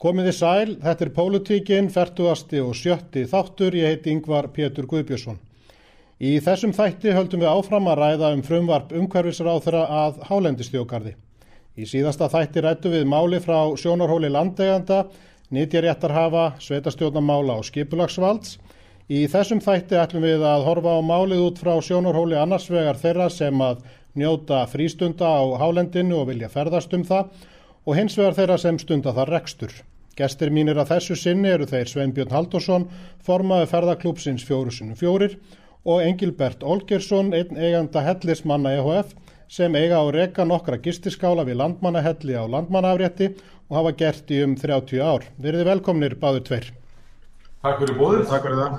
Komið 0.00 0.30
í 0.30 0.32
sæl, 0.32 0.70
þetta 0.80 1.04
er 1.04 1.08
Pólutíkin, 1.12 1.88
40. 1.92 2.60
og 2.64 2.70
70. 2.72 3.26
þáttur, 3.28 3.74
ég 3.76 3.90
heiti 3.90 4.14
Yngvar 4.14 4.46
Pétur 4.48 4.86
Guðbjörnsson. 4.88 5.36
Í 6.16 6.38
þessum 6.40 6.72
þætti 6.72 7.12
höldum 7.12 7.42
við 7.42 7.50
áfram 7.50 7.90
að 7.92 8.00
ræða 8.00 8.30
um 8.32 8.40
frumvarp 8.46 8.94
umhverfisráþura 8.96 9.82
að 9.98 10.22
hálendistjókarði. 10.30 11.12
Í 11.76 11.84
síðasta 11.90 12.30
þætti 12.32 12.62
rættu 12.64 12.94
við 12.94 13.04
máli 13.12 13.42
frá 13.44 13.76
sjónarhóli 13.76 14.32
landeganda, 14.32 15.02
nýtjaréttarhafa, 15.52 16.46
sveitastjórnamála 16.64 17.58
og 17.60 17.68
skipulagsvalds. 17.68 18.56
Í 19.12 19.26
þessum 19.28 19.60
þætti 19.60 20.00
ætlum 20.00 20.24
við 20.24 20.48
að 20.48 20.64
horfa 20.70 20.96
á 20.96 21.00
málið 21.04 21.44
út 21.50 21.60
frá 21.60 21.74
sjónarhóli 21.76 22.40
annarsvegar 22.40 22.96
þeirra 23.04 23.28
sem 23.28 23.60
að 23.68 23.84
njóta 24.16 24.64
frístunda 24.64 25.28
á 25.28 25.44
hálendinu 25.60 26.22
og 26.22 26.30
vilja 26.32 26.48
ferðast 26.48 26.96
um 26.96 27.04
það 27.04 27.48
og 27.84 27.96
hins 28.00 28.16
vegar 28.16 28.40
þeirra 28.40 28.60
sem 28.64 28.80
stunda 28.80 29.12
þar 29.12 29.36
rekstur. 29.36 29.80
Gestir 30.20 30.50
mínir 30.52 30.76
að 30.76 30.90
þessu 30.92 31.16
sinni 31.16 31.48
eru 31.48 31.64
þeir 31.68 31.88
Sveinbjörn 31.88 32.34
Haldursson, 32.34 32.86
formaði 33.24 33.70
ferðaklúpsins 33.70 34.44
fjórusunum 34.44 34.98
fjórir 34.98 35.38
og 35.88 36.02
Engilbert 36.04 36.60
Olgersson, 36.66 37.32
einn 37.32 37.56
eiganda 37.56 38.02
hellismanna 38.04 38.74
EHF 38.76 39.14
sem 39.50 39.74
eiga 39.80 40.02
á 40.02 40.04
reka 40.12 40.44
nokkra 40.44 40.76
gistiskála 40.84 41.46
við 41.48 41.62
landmannahelli 41.62 42.36
á 42.36 42.44
landmannaafrétti 42.44 43.30
og 43.70 43.78
hafa 43.78 43.94
gert 44.02 44.30
í 44.30 44.42
um 44.44 44.58
30 44.60 45.00
ár. 45.00 45.24
Verði 45.40 45.64
velkomnir 45.70 46.18
báður 46.20 46.44
tveir. 46.50 46.70
Takk 47.64 47.80
fyrir 47.80 47.96
bóðið. 47.96 48.22
Takk 48.28 48.46
fyrir 48.46 48.60
það. 48.60 48.78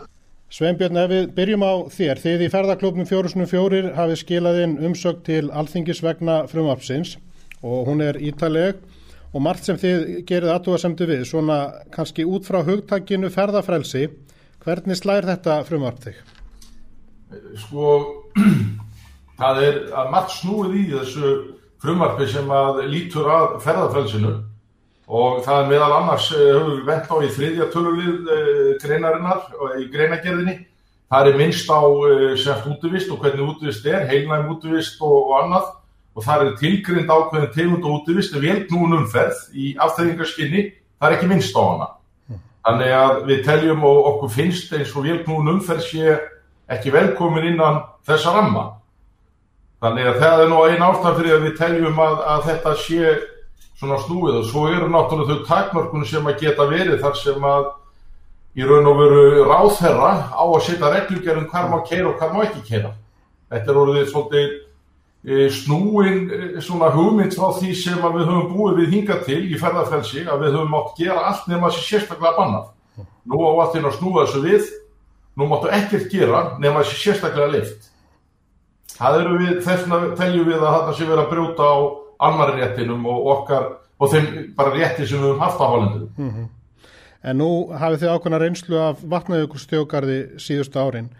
Sveinbjörn, 0.51 0.97
ef 0.99 1.11
við 1.11 1.27
byrjum 1.35 1.63
á 1.63 1.73
þér, 1.95 2.21
þið 2.21 2.41
í 2.45 2.53
ferðaklúpnum 2.53 3.07
fjórusunum 3.07 3.49
fjórir 3.49 3.93
hafið 3.97 4.21
skilað 4.21 4.63
inn 4.65 4.79
umsökt 4.83 5.25
til 5.25 5.45
alþingis 5.49 6.03
vegna 6.03 6.41
frumvarpsins 6.51 7.15
og 7.63 7.87
hún 7.87 8.03
er 8.03 8.19
ítaleg 8.19 8.81
og 9.31 9.43
margt 9.43 9.67
sem 9.67 9.79
þið 9.79 10.05
gerið 10.27 10.53
aðtúasemdu 10.55 11.07
við, 11.07 11.23
svona 11.29 11.57
kannski 11.93 12.25
út 12.27 12.47
frá 12.47 12.59
hugtakinu 12.67 13.31
ferðafrelsi, 13.31 14.09
hvernig 14.63 14.99
slæðir 14.99 15.29
þetta 15.31 15.57
frumvarp 15.67 16.03
þig? 16.03 16.19
Sko, 17.63 17.95
það 19.39 19.63
er 19.65 19.81
að 19.95 20.13
margt 20.13 20.35
snúið 20.35 20.77
í 20.81 20.85
þessu 20.91 21.33
frumvarpi 21.81 22.27
sem 22.29 22.49
að 22.53 22.83
lítur 22.91 23.29
að 23.31 23.59
ferðafrelsinu 23.63 24.33
og 25.11 25.41
það 25.43 25.61
er 25.61 25.71
meðal 25.71 25.93
annars 25.97 26.27
eh, 26.35 26.51
höfum 26.55 26.75
við 26.77 26.83
vent 26.87 27.09
á 27.11 27.15
í 27.19 27.31
þriðja 27.35 27.69
tölulið 27.73 28.29
eh, 28.35 28.67
greinarinnar 28.83 29.41
og 29.57 29.79
í 29.81 29.87
greinagerðinni. 29.91 30.53
Það 31.11 31.27
er 31.27 31.39
minnst 31.41 31.67
á 31.67 31.81
eh, 31.83 32.27
sért 32.39 32.69
útvist 32.71 33.11
og 33.11 33.19
hvernig 33.23 33.49
útvist 33.55 33.87
er, 33.91 34.05
heilnægum 34.07 34.53
útvist 34.55 35.01
og, 35.03 35.17
og 35.17 35.33
annað 35.41 35.67
og 36.15 36.25
það 36.25 36.43
er 36.43 36.59
tilgrind 36.59 37.11
ákveðin 37.11 37.53
tegund 37.55 37.87
og 37.87 38.01
útvist 38.01 38.35
velknúin 38.35 38.97
umferð 38.99 39.39
í 39.55 39.71
afþæringarskinni, 39.79 40.67
það 40.99 41.07
er 41.07 41.17
ekki 41.17 41.31
minnst 41.31 41.55
á 41.55 41.63
hana. 41.63 41.89
Þannig 42.61 42.93
að 42.93 43.23
við 43.29 43.43
teljum 43.47 43.85
og 43.89 44.07
okkur 44.11 44.33
finnst 44.35 44.73
eins 44.77 44.93
og 44.93 45.07
velknúin 45.07 45.53
umferð 45.55 45.87
sé 45.87 46.17
ekki 46.71 46.93
velkomin 46.93 47.47
innan 47.53 47.81
þessa 48.07 48.35
ramma. 48.35 48.65
Þannig 49.81 50.09
að 50.11 50.19
það 50.21 50.41
er 50.43 50.51
nú 50.51 50.63
einn 50.67 50.83
ástæð 50.85 51.15
fyrir 51.19 51.35
að 51.35 51.45
við 51.47 51.55
teljum 51.57 52.01
að, 52.05 52.17
að 52.33 52.43
þetta 52.49 52.73
sé 52.83 53.13
svona 53.81 53.97
snúið 54.03 54.35
og 54.37 54.49
svo 54.51 54.67
eru 54.69 54.89
náttúrulega 54.93 55.39
þau 55.39 55.47
takmörkun 55.47 56.05
sem 56.05 56.27
að 56.29 56.43
geta 56.43 56.67
verið 56.69 56.99
þar 57.01 57.15
sem 57.17 57.47
að 57.49 57.71
í 58.61 58.67
raun 58.67 58.89
og 58.91 58.99
veru 58.99 59.45
ráðherra 59.47 60.11
á 60.37 60.43
að 60.43 60.65
setja 60.67 60.91
reglugjarum 60.91 61.47
hvar 61.49 61.71
má 61.71 61.79
keira 61.87 62.11
og 62.11 62.19
hvar 62.19 62.35
má 62.35 62.43
ekki 62.45 62.61
keira. 62.67 62.91
Þetta 63.49 63.71
er 63.73 63.79
orðið 63.81 64.11
svolítið 64.11 64.53
snúin 65.53 66.29
e, 66.33 66.61
svona 66.61 66.89
hugmynd 66.95 67.35
frá 67.37 67.51
því 67.53 67.73
sem 67.77 67.99
við 68.01 68.25
höfum 68.25 68.53
búið 68.55 68.79
við 68.81 68.95
hinga 68.95 69.19
til 69.25 69.41
í 69.45 69.59
ferðarfrelsi 69.61 70.25
að 70.25 70.45
við 70.45 70.55
höfum 70.57 70.77
átt 70.79 70.97
gera 70.97 71.25
allt 71.29 71.47
nema 71.51 71.69
þessi 71.69 71.87
sérstaklega 71.87 72.37
bannað. 72.39 72.71
Nú 73.29 73.41
á 73.45 73.49
alltaf 73.51 73.85
að 73.85 73.97
snúa 73.99 74.25
þessu 74.25 74.41
við, 74.41 74.69
nú 75.37 75.47
máttu 75.49 75.69
ekkert 75.69 76.09
gera 76.09 76.41
nema 76.59 76.81
þessi 76.81 77.03
sérstaklega 77.03 77.51
lift. 77.53 77.91
Það 78.97 79.19
eru 79.19 79.37
við, 79.37 79.53
þess 79.61 79.85
vegna 79.85 80.15
teljum 80.17 80.49
við 80.49 80.57
að 80.57 80.73
þetta 80.77 80.95
sé 80.97 81.05
verið 81.05 81.23
að 81.23 81.31
brjóta 81.35 81.69
á 81.69 81.77
almari 82.21 82.57
réttinum 82.57 83.05
og 83.09 83.29
okkar 83.35 83.69
og 84.01 84.09
þeim 84.09 84.27
bara 84.57 84.73
rétti 84.73 85.05
sem 85.05 85.21
við 85.21 85.29
höfum 85.29 85.45
haft 85.45 85.61
á 85.61 85.65
hálendum. 85.69 86.09
Mm 86.17 86.31
-hmm. 86.31 86.49
En 87.21 87.37
nú 87.37 87.69
hafið 87.77 87.99
þið 88.01 88.13
ákveðna 88.15 88.39
reynslu 88.41 88.77
af 88.81 89.01
vatnajökulstjókarði 89.05 90.19
síðustu 90.41 90.79
árin. 90.81 91.11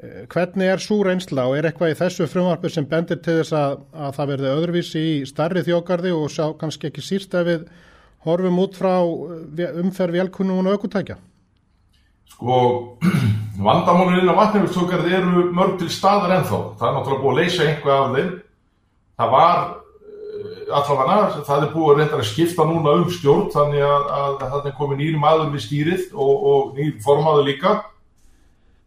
Eh, 0.00 0.24
hvernig 0.32 0.64
er 0.64 0.80
svo 0.80 1.02
reynsla 1.04 1.44
og 1.50 1.58
er 1.58 1.66
eitthvað 1.68 1.90
í 1.92 1.96
þessu 1.98 2.24
frumvarpu 2.30 2.70
sem 2.72 2.86
bendir 2.88 3.18
til 3.20 3.34
þess 3.40 3.52
að, 3.52 3.72
að 3.92 4.14
það 4.16 4.30
verði 4.30 4.52
öðruvísi 4.54 5.02
í 5.04 5.16
starri 5.28 5.62
þjókarði 5.66 6.12
og 6.16 6.30
sá 6.32 6.44
kannski 6.56 6.88
ekki 6.88 7.04
síst 7.04 7.36
ef 7.36 7.44
við 7.44 7.66
horfum 8.24 8.62
út 8.62 8.78
frá 8.80 8.94
eh, 9.02 9.74
umferð 9.82 10.16
velkunnum 10.22 10.62
og 10.62 10.78
aukutækja? 10.78 11.18
Sko, 12.32 12.56
vandamónurinn 13.66 14.32
á 14.32 14.40
vatnirvíkstókarði 14.40 15.18
eru 15.20 15.44
mörg 15.52 15.76
til 15.82 15.90
staðar 15.92 16.38
ennþá. 16.38 16.62
Það 16.80 16.88
er 16.88 16.96
náttúrulega 16.96 17.24
búið 17.26 17.34
að 17.34 17.42
leysa 17.42 17.68
einhvað 17.68 18.00
af 18.00 18.16
þeim. 18.16 18.34
Það 19.20 19.36
var 19.36 19.62
eh, 19.68 20.74
allavega, 20.80 21.46
það 21.52 21.68
er 21.68 21.72
búið 21.76 21.92
að 21.92 22.00
reynda 22.00 22.22
að 22.22 22.28
skipta 22.32 22.70
núna 22.72 22.98
um 23.02 23.08
stjórn 23.20 23.52
þannig 23.52 23.84
að, 23.84 24.10
að 24.22 24.42
það 24.48 24.72
er 24.72 24.78
komið 24.80 25.04
nýri 25.04 25.24
maður 25.28 25.56
við 25.58 25.68
stýrið 25.68 26.12
og, 26.16 26.36
og 26.54 26.76
nýri 26.80 27.00
formaður 27.04 27.50
líka 27.52 27.80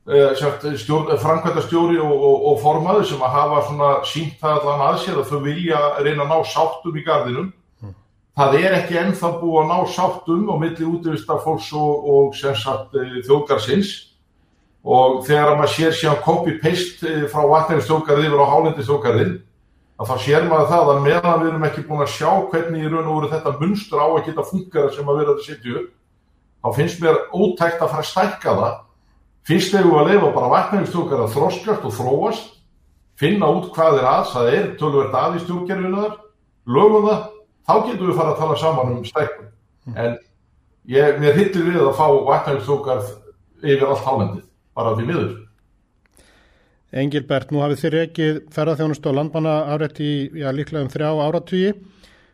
framkvæmtastjóri 0.03 2.00
og, 2.03 2.12
og, 2.12 2.47
og 2.52 2.58
formaður 2.59 3.06
sem 3.08 3.22
að 3.24 3.36
hafa 3.38 3.59
svona 3.69 3.91
sínt 4.08 4.41
það 4.41 4.58
allan 4.58 4.88
að 4.90 4.97
sér 5.00 5.19
að 5.22 5.30
þau 5.30 5.40
vilja 5.46 5.80
reyna 6.03 6.25
að 6.25 6.34
ná 6.34 6.50
sáttum 6.52 6.97
í 7.00 7.03
gardinum 7.06 7.47
mm. 7.80 7.94
það 8.36 8.58
er 8.59 8.75
ekki 8.81 9.00
ennþá 9.00 9.31
búið 9.40 9.62
að 9.62 9.72
ná 9.72 9.94
sáttum 9.96 10.44
á 10.52 10.56
milli 10.59 10.90
útvista 10.90 11.40
fólks 11.40 11.72
og, 11.72 12.03
og 12.03 12.36
sagt, 12.36 13.00
eh, 13.00 13.24
þjóðgarsins 13.24 13.96
og 14.84 15.24
þegar 15.24 15.56
maður 15.56 15.75
sér 15.78 15.96
síðan 15.96 16.22
copy-paste 16.28 17.08
eh, 17.08 17.25
frá 17.31 17.47
vatnægistjóðgarði 17.47 18.28
yfir 18.28 18.44
á 18.44 18.52
hálendistjóðgarðin 18.52 19.35
að 20.03 20.09
þá 20.09 20.16
sér 20.25 20.47
maður 20.52 20.72
það 20.74 20.90
að 20.91 21.03
meðan 21.08 21.44
við 21.46 21.52
erum 21.53 21.68
ekki 21.70 21.88
búin 21.88 22.03
að 22.03 22.16
sjá 22.18 22.31
hvernig 22.52 22.84
í 22.84 22.90
raun 22.91 23.08
og 23.08 23.22
veru 23.22 23.31
þetta 23.38 23.59
munstur 23.62 24.03
á 24.03 24.08
að 24.09 24.25
geta 24.28 24.50
funkara 24.52 24.91
sem 24.91 25.08
að 25.08 25.22
vera 25.22 25.35
að 25.38 25.46
setja 25.47 25.78
upp 25.80 25.91
þá 26.64 26.75
finnst 26.75 27.00
mér 27.00 27.22
ótækt 27.31 27.80
að 27.80 27.94
fara 27.94 28.03
að 28.03 28.09
stækka 28.09 28.56
það 28.59 28.81
Fyrst 29.47 29.75
hefur 29.75 29.91
við 29.91 29.99
að 29.99 30.09
leifa 30.13 30.33
bara 30.37 30.51
vatnægistjókar 30.53 31.23
að 31.25 31.33
þroskast 31.35 31.87
og 31.87 31.95
þróast, 31.97 32.51
finna 33.19 33.49
út 33.51 33.71
hvað 33.75 33.97
er 33.99 34.05
að, 34.07 34.29
það 34.31 34.51
er 34.57 34.69
tölvert 34.79 35.17
að 35.19 35.35
í 35.35 35.41
stjórnkerfinu 35.43 36.03
þar, 36.03 36.13
lögum 36.77 37.07
það, 37.09 37.25
þá 37.67 37.73
getum 37.89 38.07
við 38.07 38.19
fara 38.21 38.33
að 38.33 38.39
tala 38.39 38.59
saman 38.61 38.93
um 38.93 39.03
stækkum. 39.07 39.49
Mm. 39.83 39.97
En 39.99 40.15
ég, 40.95 41.19
mér 41.19 41.39
hittir 41.41 41.67
við 41.67 41.81
að 41.83 41.97
fá 41.99 42.05
vatnægistjókar 42.29 43.03
yfir 43.63 43.87
allt 43.89 44.07
hálendið, 44.07 44.45
bara 44.79 44.95
því 44.95 45.09
miður. 45.11 45.33
Engilbert, 46.93 47.51
nú 47.51 47.63
hafið 47.63 47.83
þér 47.83 47.99
ekki 48.03 48.25
ferðarþjónust 48.53 49.07
og 49.09 49.15
landmanna 49.17 49.53
afrætt 49.73 49.99
í 50.05 50.13
já, 50.39 50.51
líklega 50.53 50.85
um 50.85 50.91
þrjá 50.93 51.09
áratvíi. 51.25 51.71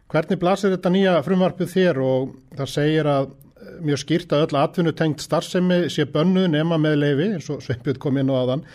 Hvernig 0.09 0.39
blasir 0.41 0.73
þetta 0.73 0.91
nýja 0.93 1.19
frumvarpið 1.25 1.69
þér 1.73 1.99
og 2.03 2.33
það 2.59 2.71
segir 2.73 3.09
að 3.09 3.29
mjög 3.85 4.03
skýrt 4.03 4.34
að 4.35 4.47
öll 4.47 4.62
atvinnutengt 4.62 5.23
starfsemi 5.23 5.81
sé 5.94 6.06
bönnu 6.09 6.47
nema 6.51 6.79
með 6.81 6.97
leifi 7.03 7.29
eins 7.35 7.50
og 7.53 7.62
Sveipjörn 7.66 8.01
kom 8.01 8.19
inn 8.22 8.31
á 8.31 8.35
aðan 8.40 8.66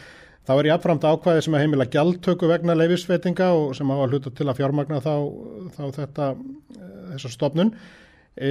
þá 0.44 0.54
er 0.54 0.70
jáfnframt 0.70 1.04
ákvæði 1.08 1.44
sem 1.46 1.56
að 1.56 1.64
heimila 1.64 1.88
gjaldtöku 1.90 2.48
vegna 2.50 2.76
leifisveitinga 2.76 3.50
og 3.56 3.74
sem 3.78 3.92
hafa 3.92 4.08
hluta 4.10 4.32
til 4.32 4.48
að 4.48 4.58
fjármagna 4.60 5.00
þá, 5.04 5.14
þá 5.76 5.84
þetta 5.98 6.30
eh, 6.32 6.90
þessa 7.14 7.32
stopnun 7.32 7.72
e, 8.36 8.50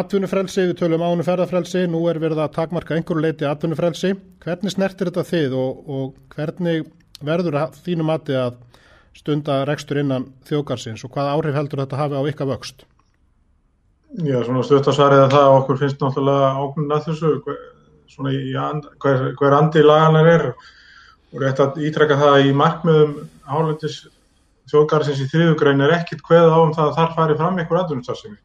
atvinnufrelsi, 0.00 0.66
við 0.70 0.80
tölum 0.80 1.04
ánu 1.04 1.26
ferðarfrelsi 1.26 1.84
nú 1.90 2.02
er 2.10 2.20
verið 2.22 2.42
að 2.42 2.54
takmarka 2.56 2.96
einhverju 2.96 3.22
leiti 3.22 3.48
atvinnufrelsi, 3.48 4.14
hvernig 4.42 4.74
snertir 4.74 5.12
þetta 5.12 5.26
þið 5.28 5.56
og, 5.58 5.82
og 5.86 6.36
hvernig 6.36 6.88
verður 7.22 7.60
þínu 7.84 8.06
mati 8.08 8.38
að 8.38 8.58
stunda 9.16 9.62
rekstur 9.68 10.00
innan 10.00 10.30
þjókarsins 10.48 11.04
og 11.04 11.12
hvað 11.14 11.34
áhrif 11.36 11.58
heldur 11.58 11.84
þetta 11.84 12.00
hafi 12.00 12.18
á 12.18 12.22
ykkar 12.32 12.50
vöxt? 12.50 12.86
Já, 14.20 14.42
svona 14.44 14.60
stuttasvarið 14.66 15.22
að 15.24 15.30
það 15.32 15.54
okkur 15.56 15.78
finnst 15.80 16.02
náttúrulega 16.02 16.48
ákveðin 16.60 16.90
að 16.92 17.06
þessu 17.06 17.30
svona 18.12 18.32
í 18.36 18.50
and, 18.60 18.88
hver, 19.00 19.22
hver 19.38 19.54
andi 19.56 19.84
laganar 19.84 20.28
er 20.28 20.42
og 20.52 21.38
rétt 21.40 21.62
að 21.64 21.78
ítrekka 21.88 22.18
það 22.20 22.48
í 22.50 22.50
markmiðum 22.56 23.14
hálendis 23.48 24.02
þjóðgarðsins 24.68 25.22
í 25.24 25.28
þriðugræn 25.32 25.80
er 25.86 25.94
ekkit 25.96 26.20
hveð 26.26 26.50
á 26.52 26.58
um 26.60 26.74
það 26.76 26.90
að 26.90 26.98
þar 26.98 27.14
fari 27.16 27.38
fram 27.38 27.56
einhver 27.62 27.80
aðunistarfsemi. 27.80 28.36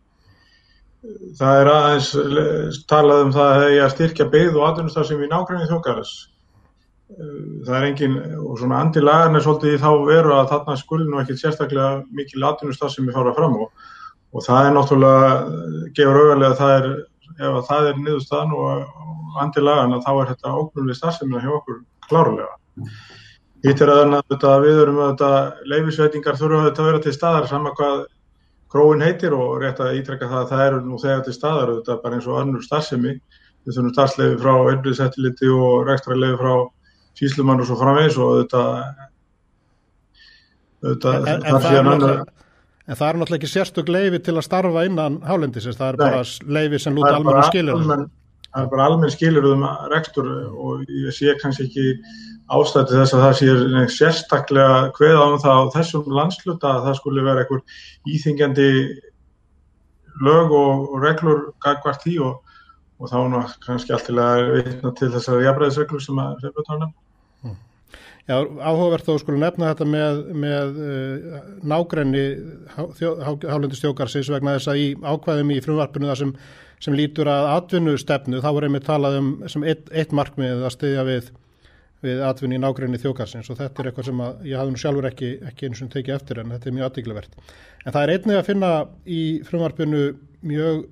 Það 1.40 1.60
er 1.60 1.72
aðeins 1.74 2.80
talað 2.90 3.26
um 3.26 3.36
það 3.36 3.52
að 3.52 3.60
það 3.60 3.76
er 3.76 3.84
að 3.84 3.94
styrkja 3.98 4.30
beigð 4.32 4.58
og 4.58 4.66
aðunistarfsemi 4.70 5.28
í 5.28 5.32
nákvæmni 5.34 5.68
þjóðgarðs. 5.68 6.16
Það 7.68 7.76
er 7.76 7.90
engin, 7.90 8.18
og 8.40 8.58
svona 8.60 8.82
andi 8.84 9.04
lagarnir 9.04 9.44
svolítið 9.44 9.76
í 9.76 9.84
þá 9.84 9.92
veru 10.08 10.34
að 10.36 10.50
þarna 10.56 10.80
skulinu 10.80 11.22
ekkit 11.22 11.44
sérstaklega 11.44 11.92
mikil 12.16 12.48
aðunistarfsemi 12.48 13.16
fara 13.16 13.36
fram 13.36 13.60
og 13.68 13.88
og 14.38 14.46
það 14.46 14.68
er 14.68 14.76
náttúrulega, 14.76 15.30
gefur 15.98 16.20
auðvitað 16.22 16.48
að 16.48 16.58
það 16.62 16.74
er, 16.78 16.90
ef 17.38 17.70
það 17.70 17.92
er 17.92 18.02
niðurstaðan 18.04 18.58
og 18.58 19.40
andi 19.42 19.64
lagana 19.64 20.02
þá 20.06 20.12
er 20.14 20.34
þetta 20.34 20.58
ógrunlega 20.62 21.00
starfsemina 21.00 21.42
hjá 21.42 21.54
okkur 21.58 21.80
klárlega. 22.08 22.54
Hitt 23.66 23.82
er 23.82 23.92
að 23.92 24.68
við 24.68 24.84
erum 24.84 25.02
auðvitað 25.02 25.66
leifisveitingar 25.74 26.38
þurfa 26.38 26.70
að 26.70 26.86
vera 26.92 27.02
til 27.04 27.16
staðar 27.16 27.50
saman 27.50 27.76
hvað 27.78 28.06
gróin 28.72 29.02
heitir 29.02 29.34
og 29.34 29.58
rétt 29.64 29.82
að 29.82 29.98
ítrekka 30.02 30.30
það 30.30 30.40
að 30.44 30.50
það 30.52 30.64
eru 30.68 30.80
nú 30.86 31.02
þegar 31.02 31.26
til 31.26 31.36
staðar 31.36 31.74
þetta 31.74 32.00
bara 32.04 32.18
eins 32.18 32.28
og 32.28 32.40
önnur 32.42 32.66
starfsemi 32.66 33.14
við 33.18 33.76
þurfum 33.76 33.94
starfsleifi 33.96 34.40
frá 34.44 34.54
einbliðsettiliti 34.72 35.52
og 35.56 35.88
rekstrarleifi 35.88 36.40
frá 36.42 36.54
síslumann 37.18 37.64
og 37.64 37.70
svo 37.70 37.78
framvegs 37.80 38.18
og 38.22 38.42
þetta, 38.42 38.64
þetta 40.86 41.14
það 41.48 41.68
það 41.68 41.94
annar... 41.96 42.26
en 42.88 42.96
það 42.96 43.10
er 43.10 43.20
náttúrulega 43.20 43.42
ekki 43.42 43.52
sérstök 43.52 43.92
leifi 43.92 44.22
til 44.24 44.38
að 44.38 44.48
starfa 44.48 44.86
innan 44.88 45.20
hálendisins, 45.28 45.80
það 45.80 45.90
er 45.90 46.00
Nei, 46.00 46.06
bara 46.08 46.56
leifi 46.60 46.80
sem 46.84 46.96
lúta 46.96 47.16
almenna 47.18 47.44
skilur 47.50 47.76
almen, 47.76 48.08
það 48.54 48.64
er 48.64 48.72
bara 48.72 48.88
almenn 48.92 49.14
skilur 49.14 49.50
um 49.52 49.68
rekstur 49.92 50.32
og 50.54 50.88
ég 50.88 51.16
sé 51.16 51.36
kannski 51.42 51.68
ekki 51.68 51.88
ástætti 52.48 52.96
þess 52.96 53.16
að 53.16 53.24
það 53.26 53.36
sé 53.42 53.86
sérstaklega 53.98 54.80
hveða 54.96 55.28
á 55.28 55.30
það 55.44 55.60
á 55.60 55.74
þessum 55.76 56.10
landsluta 56.16 56.74
að 56.74 56.88
það 56.88 57.00
skulle 57.02 57.26
vera 57.28 57.44
einhver 57.44 57.64
íþingjandi 58.08 58.70
lög 60.24 60.54
og, 60.56 60.88
og 60.94 61.04
reglur 61.04 61.44
gagvart 61.64 62.06
því 62.06 62.16
og, 62.26 62.56
og 62.98 63.12
þá 63.12 63.18
kannski 63.66 63.94
alltilega 63.94 64.54
veitna 64.56 64.94
til 64.98 65.12
þessari 65.14 65.46
jafnræðisreglur 65.46 66.04
sem 66.04 66.24
að 66.24 66.48
reyna 66.48 66.88
á 66.88 66.88
hmm. 66.88 67.58
Já, 68.28 68.36
áhugavert 68.44 69.08
þó 69.08 69.14
skulle 69.22 69.40
nefna 69.40 69.72
þetta 69.72 69.88
með, 69.88 70.22
með 70.36 70.80
uh, 70.84 71.42
nágrenni 71.64 72.26
hálendistjókarsins 72.76 74.32
vegna 74.34 74.58
þess 74.58 74.72
að 74.74 74.82
í 74.84 74.88
ákvæðum 75.00 75.54
í 75.56 75.62
frumvarpinu 75.64 76.10
það 76.12 76.22
sem, 76.22 76.34
sem 76.84 76.98
lítur 76.98 77.32
að 77.32 77.52
atvinnustefnu 77.54 78.44
þá 78.44 78.50
voru 78.52 78.68
einmitt 78.68 78.88
talað 78.90 79.20
um 79.22 79.30
sem 79.48 79.64
eitt, 79.64 79.88
eitt 79.96 80.16
markmið 80.16 80.66
að 80.68 80.76
styðja 80.76 81.08
við 81.08 81.32
við 82.06 82.22
atvinni 82.22 82.58
í 82.60 82.62
nákvæmni 82.62 83.00
þjókarsins 83.02 83.50
og 83.50 83.58
þetta 83.58 83.82
er 83.82 83.90
eitthvað 83.90 84.08
sem 84.10 84.20
ég 84.46 84.60
hafði 84.60 84.74
nú 84.74 84.82
sjálfur 84.82 85.08
ekki, 85.10 85.32
ekki 85.50 85.70
eins 85.70 85.82
og 85.82 85.90
tekið 85.94 86.16
eftir 86.18 86.42
en 86.42 86.52
þetta 86.54 86.70
er 86.70 86.76
mjög 86.76 86.88
aðdígluvert. 86.88 87.38
En 87.84 87.96
það 87.96 88.04
er 88.04 88.14
einnig 88.14 88.38
að 88.38 88.50
finna 88.52 88.72
í 89.10 89.22
frumvarpinu 89.48 90.02
mjög 90.48 90.84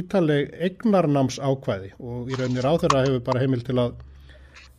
ítaleg 0.00 0.54
egnarnáms 0.70 1.38
ákvæði 1.42 1.92
og 2.00 2.30
í 2.30 2.38
rauninni 2.38 2.64
ráþurra 2.64 3.04
hefur 3.04 3.24
bara 3.26 3.42
heimil 3.44 3.62
til 3.66 3.76
að, 3.82 3.98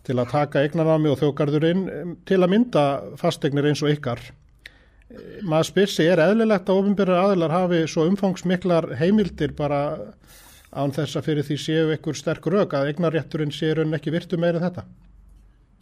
til 0.08 0.18
að 0.18 0.34
taka 0.34 0.64
egnarnámi 0.66 1.12
og 1.12 1.20
þjókarðurinn 1.22 1.88
til 2.28 2.42
að 2.42 2.52
mynda 2.54 2.84
fastegnir 3.20 3.68
eins 3.70 3.84
og 3.84 3.92
ykkar. 3.94 4.22
Maður 5.48 5.70
spyrsi, 5.70 6.06
er 6.08 6.22
eðlilegt 6.24 6.68
að 6.68 6.82
ofinbyrjar 6.82 7.26
aðilar 7.26 7.56
hafi 7.56 7.82
svo 7.88 8.08
umfangsmiklar 8.10 8.94
heimildir 9.00 9.54
bara 9.56 9.82
án 10.72 10.92
þess 10.96 11.20
að 11.20 11.30
fyrir 11.30 11.48
því 11.48 11.60
séu 11.64 11.92
ykkur 11.96 12.18
sterk 12.18 12.48
rauk 12.52 12.76
að 12.76 12.94
egnarrétturinn 12.94 13.54
séu 13.56 13.76
rauninni 13.76 14.00
ekki 14.00 14.16
virtu 14.16 14.40
meira 14.40 14.64
þetta? 14.64 14.88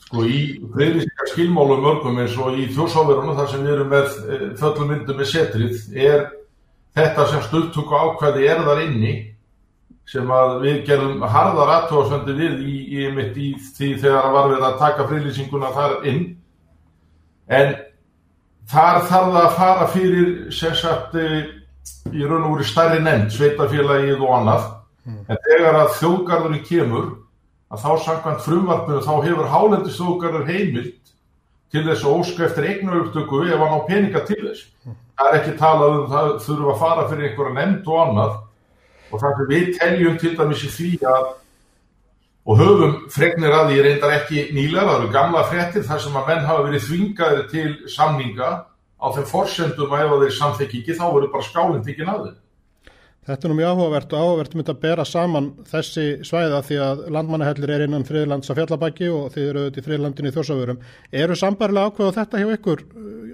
sko 0.06 0.26
í 0.30 0.40
friðlýsingar 0.74 1.30
skilmálum 1.32 1.84
mörgum 1.84 2.20
eins 2.22 2.36
og 2.38 2.58
í 2.60 2.68
þjósáverunum 2.74 3.38
þar 3.40 3.48
sem 3.52 3.64
við 3.66 3.76
erum 3.76 3.94
með 3.94 4.18
eh, 4.26 4.44
föllum 4.60 4.92
myndum 4.92 5.20
með 5.20 5.32
setrið 5.32 5.80
er 5.98 6.28
þetta 6.98 7.26
sem 7.32 7.46
stöldtöku 7.48 8.02
ákvæði 8.02 8.50
er 8.52 8.62
þar 8.68 8.84
inni 8.86 9.14
sem 10.10 10.32
að 10.32 10.56
við 10.62 10.80
gerum 10.86 11.24
harðar 11.26 11.72
aðtóðsvendi 11.80 12.36
við 12.38 12.60
í, 12.62 12.76
í, 13.00 13.06
í, 13.10 13.48
í 13.48 13.50
því 13.78 13.92
þegar 14.04 14.32
var 14.36 14.50
við 14.52 14.66
að 14.68 14.80
taka 14.84 15.08
friðlýsinguna 15.10 15.74
þar 15.74 15.96
inn 16.12 16.24
en 17.50 17.76
þar 18.70 19.02
þarf 19.10 19.10
það 19.10 19.40
að 19.42 19.56
fara 19.60 19.88
fyrir 19.94 20.30
sérsagt 20.54 21.18
eh, 21.22 21.40
í 22.14 22.26
raun 22.26 22.46
og 22.46 22.58
úr 22.58 22.66
stærri 22.66 23.02
nefnd, 23.02 23.34
sveitafélagið 23.34 24.22
og 24.22 24.36
annað 24.40 24.68
mm. 25.06 25.22
en 25.26 25.42
þegar 25.50 25.80
að 25.82 25.96
þjóðgarðurinn 26.00 26.68
kemur 26.70 27.10
að 27.74 27.82
þá 27.82 27.92
samkvæmt 28.06 28.46
frumvarpinu 28.46 29.02
þá 29.06 29.14
hefur 29.26 29.52
hálendistókarður 29.52 30.50
heimilt 30.50 31.14
til 31.74 31.84
þess 31.88 32.06
að 32.06 32.20
óska 32.20 32.46
eftir 32.46 32.68
eignaugtöku 32.70 33.42
ef 33.50 33.60
hann 33.60 33.74
á 33.74 33.88
peninga 33.90 34.22
til 34.28 34.42
þess. 34.44 34.68
Það 35.16 35.30
er 35.30 35.38
ekki 35.40 35.56
talað 35.60 35.96
um 35.98 36.06
það 36.12 36.30
þurfa 36.46 36.74
að 36.74 36.82
fara 36.84 37.08
fyrir 37.10 37.30
einhverja 37.30 37.56
nefnd 37.58 37.90
og 37.90 38.02
annað 38.04 38.36
og 39.12 39.20
þannig 39.22 39.42
að 39.44 39.52
við 39.54 39.74
teljum 39.80 40.22
til 40.22 40.36
dæmis 40.38 40.64
í 40.66 40.72
því 40.76 40.94
að 41.10 41.28
og 42.46 42.60
höfum 42.62 42.96
fregnir 43.10 43.54
að 43.58 43.72
því 43.72 43.82
reyndar 43.82 44.16
ekki 44.20 44.48
nýlega, 44.54 44.86
það 44.86 44.98
eru 45.00 45.12
gamla 45.16 45.44
frettir 45.50 45.86
þar 45.88 46.02
sem 46.04 46.18
að 46.20 46.28
menn 46.30 46.46
hafa 46.46 46.66
verið 46.68 46.84
þvingaðir 46.86 47.46
til 47.50 47.70
samninga 47.90 48.50
á 49.02 49.08
þeim 49.16 49.30
forsendum 49.30 49.94
að 49.94 50.04
ef 50.06 50.18
þeir 50.24 50.36
samþekki 50.40 50.82
ekki 50.82 50.98
þá 51.00 51.06
verður 51.08 51.32
bara 51.34 51.48
skálinn 51.48 51.86
tekinn 51.86 52.12
að 52.12 52.28
þeim. 52.28 52.42
Þetta 53.26 53.48
er 53.48 53.50
nú 53.50 53.56
mjög 53.58 53.72
áhugavert 53.74 54.12
og 54.14 54.22
áhugavert 54.22 54.54
myndi 54.54 54.70
að 54.70 54.82
bera 54.84 55.06
saman 55.10 55.48
þessi 55.72 56.04
svæða 56.30 56.60
því 56.68 56.76
að 56.86 57.00
landmannahellir 57.16 57.72
er 57.74 57.84
innan 57.88 58.06
friðlands 58.06 58.52
að 58.54 58.60
fjallabæki 58.60 59.08
og 59.10 59.32
þið 59.34 59.48
eru 59.50 59.64
auðvitað 59.64 59.82
í 59.82 59.86
friðlandinu 59.88 60.30
í 60.30 60.36
þjórsaförum. 60.36 60.84
Eru 61.24 61.38
sambarlega 61.40 61.90
ákveð 61.90 62.12
á 62.14 62.18
þetta 62.20 62.44
hjá 62.44 62.52
ykkur, 62.54 62.84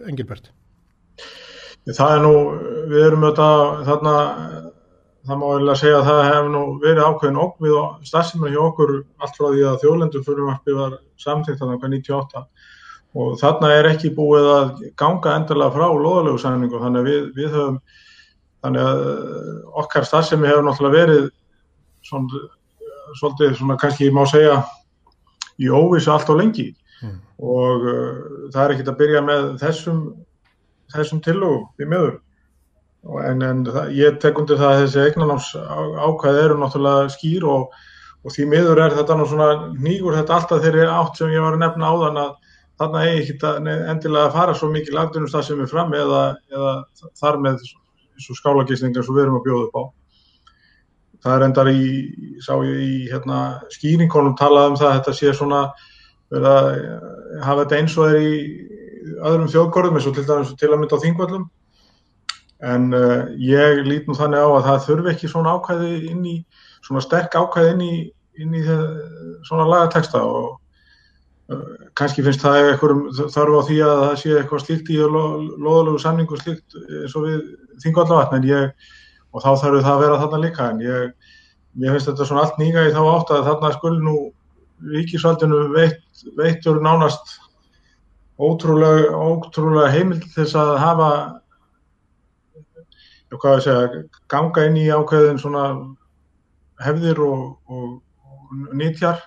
Engilbert? 0.07 0.47
Það 1.91 2.15
er 2.15 2.23
nú, 2.23 2.33
við 2.93 3.03
erum 3.09 3.27
auðvitað 3.27 3.83
þarna, 3.89 4.15
það 5.27 5.41
má 5.41 5.47
að 5.53 5.73
segja 5.79 6.01
að 6.01 6.07
það 6.09 6.21
hef 6.27 6.51
nú 6.51 6.61
verið 6.81 7.07
ákveðin 7.07 7.41
okk 7.45 7.65
við 7.65 7.79
stafsumar 8.09 8.53
hjá 8.53 8.61
okkur 8.65 8.93
allt 9.21 9.37
frá 9.37 9.47
því 9.47 9.65
að 9.69 9.81
þjóðlendur 9.83 10.27
fyrirvarpi 10.27 10.77
var 10.77 10.99
þannig 11.23 11.75
að 11.75 11.91
98 11.95 12.45
og 13.21 13.33
þarna 13.41 13.73
er 13.75 13.89
ekki 13.91 14.13
búið 14.15 14.47
að 14.53 14.69
ganga 14.97 15.35
endarlega 15.35 15.75
frá 15.75 15.87
loðalegu 15.91 16.39
sæningu 16.41 16.79
þannig 16.79 17.01
að 17.01 17.09
við, 17.11 17.27
við 17.35 17.55
höfum 17.57 17.81
Þannig 18.61 18.83
að 18.85 19.03
eh, 19.09 19.53
okkar 19.81 20.05
starfsemi 20.05 20.49
hefur 20.49 20.65
náttúrulega 20.67 20.97
verið 20.99 21.23
svona, 22.05 22.41
svolítið 23.17 23.55
svona 23.57 23.77
kannski 23.81 24.09
má 24.13 24.21
segja 24.29 24.59
í 25.61 25.69
óvísu 25.69 26.11
allt 26.13 26.29
á 26.29 26.35
lengi 26.37 26.67
mm. 27.01 27.17
og 27.45 27.87
uh, 27.89 28.19
það 28.53 28.61
er 28.63 28.73
ekkert 28.75 28.91
að 28.93 28.99
byrja 29.01 29.23
með 29.25 29.47
þessum, 29.61 29.99
þessum 30.93 31.21
tillögum 31.25 31.67
í 31.81 31.89
miður. 31.89 32.15
En, 33.01 33.41
en 33.41 33.63
það, 33.65 33.93
ég 33.97 34.17
tek 34.21 34.37
undir 34.37 34.59
það 34.59 34.71
að 34.71 34.79
þessi 34.83 34.99
eignanáms 35.07 35.47
ákvæði 35.57 36.41
eru 36.43 36.57
náttúrulega 36.61 37.07
skýr 37.15 37.45
og, 37.49 37.71
og 38.21 38.33
því 38.35 38.45
miður 38.51 38.81
er 38.83 38.93
þetta 38.93 39.15
nú 39.17 39.25
svona 39.29 39.47
nýgur 39.73 40.17
þetta 40.19 40.35
alltaf 40.37 40.61
þeirri 40.61 40.83
átt 40.85 41.17
sem 41.17 41.31
ég 41.33 41.41
var 41.41 41.57
að 41.57 41.63
nefna 41.63 41.89
á 41.89 41.93
þann 42.03 42.19
að 42.21 42.35
þarna 42.81 43.05
eigi 43.07 43.23
ekki 43.23 43.53
endilega 43.89 44.27
að 44.27 44.35
fara 44.35 44.53
svo 44.57 44.69
mikið 44.73 44.97
landunum 44.97 45.31
stað 45.31 45.47
sem 45.47 45.63
er 45.63 45.71
fram 45.71 45.95
eða, 45.97 46.21
eða 46.53 46.73
þar 47.17 47.39
með 47.41 47.63
eins 47.63 48.29
og 48.29 48.37
skálagíslingar 48.37 49.05
sem 49.07 49.17
við 49.17 49.23
erum 49.25 49.39
að 49.39 49.47
bjóða 49.47 49.65
upp 49.67 49.79
á. 49.81 49.83
Það 51.21 51.35
er 51.35 51.45
endar 51.45 51.69
í, 51.69 51.87
sá 52.41 52.53
ég 52.65 52.83
í 52.85 52.93
hérna, 53.09 53.39
skýrinkonum 53.73 54.37
talað 54.37 54.71
um 54.71 54.77
það 54.77 54.91
að 54.91 54.99
þetta 54.99 55.15
sé 55.17 55.33
svona 55.37 55.63
verið 56.33 56.51
að 56.51 56.69
hafa 57.45 57.63
þetta 57.63 57.81
eins 57.81 57.97
og 57.97 58.13
er 58.13 58.21
í 58.21 58.35
öðrum 59.17 59.49
þjóðgórðum 59.53 59.97
eins 59.97 60.07
og 60.09 60.15
til 60.17 60.25
dæmis 60.29 60.53
til 60.57 60.69
að 60.69 60.79
mynda 60.81 61.01
á 61.01 61.03
þingvallum 61.03 61.49
en 62.61 62.89
uh, 62.93 63.27
ég 63.41 63.83
lít 63.87 64.09
nú 64.09 64.15
þannig 64.17 64.41
á 64.41 64.49
að 64.49 64.65
það 64.69 64.83
þurfi 64.87 65.13
ekki 65.13 65.29
svona 65.31 65.55
ákvæði 65.57 65.93
inn 66.11 66.25
í, 66.29 66.35
svona 66.85 67.03
sterk 67.05 67.37
ákvæði 67.37 67.75
inn 67.75 67.85
í, 67.85 67.95
inn 68.41 68.57
í 68.57 68.65
það, 68.65 68.83
svona 69.47 69.69
lagateksta 69.69 70.21
og 70.21 70.57
kannski 71.97 72.23
finnst 72.25 72.43
það 72.43 72.69
eitthvað 72.69 73.21
þarf 73.33 73.57
á 73.59 73.61
því 73.67 73.77
að 73.85 74.01
það 74.01 74.13
sé 74.21 74.33
eitthvað 74.37 74.63
slíkt 74.63 74.91
í 74.93 74.97
loðalögu 75.01 76.01
samningu 76.01 76.39
slíkt 76.39 76.77
eins 77.01 77.15
og 77.17 77.27
við 77.27 77.41
þingu 77.83 78.03
allavega 78.03 78.39
en 78.39 78.47
ég, 78.47 78.89
og 79.31 79.43
þá 79.43 79.49
þarf 79.63 79.81
það 79.81 79.91
að 79.93 80.03
vera 80.05 80.19
þarna 80.21 80.41
líka. 80.45 80.69
En 80.71 80.83
ég, 80.85 81.31
ég 81.83 81.95
finnst 81.95 82.09
þetta 82.11 82.27
svona 82.29 82.45
allt 82.45 82.61
nýga 82.61 82.85
í 82.87 82.93
þá 82.95 83.01
átt 83.03 83.33
að 83.35 83.47
þarna 83.49 83.73
skul 83.75 83.93
nú 83.99 84.15
ríkisvaldinu 84.91 85.61
veit, 85.75 86.23
veittur 86.39 86.81
nánast 86.83 87.35
ótrúlega, 88.41 89.11
ótrúlega 89.13 89.91
heimild 89.93 90.25
þess 90.33 90.57
að 90.57 90.73
hafa 90.81 91.11
hvað 93.39 93.57
að 93.57 93.65
segja, 93.65 94.03
ganga 94.31 94.67
inn 94.67 94.79
í 94.81 94.87
ákveðin 94.91 95.39
svona 95.39 95.65
hefðir 96.83 97.21
og, 97.23 97.43
og, 97.71 97.91
og 98.27 98.71
nýtjar 98.75 99.21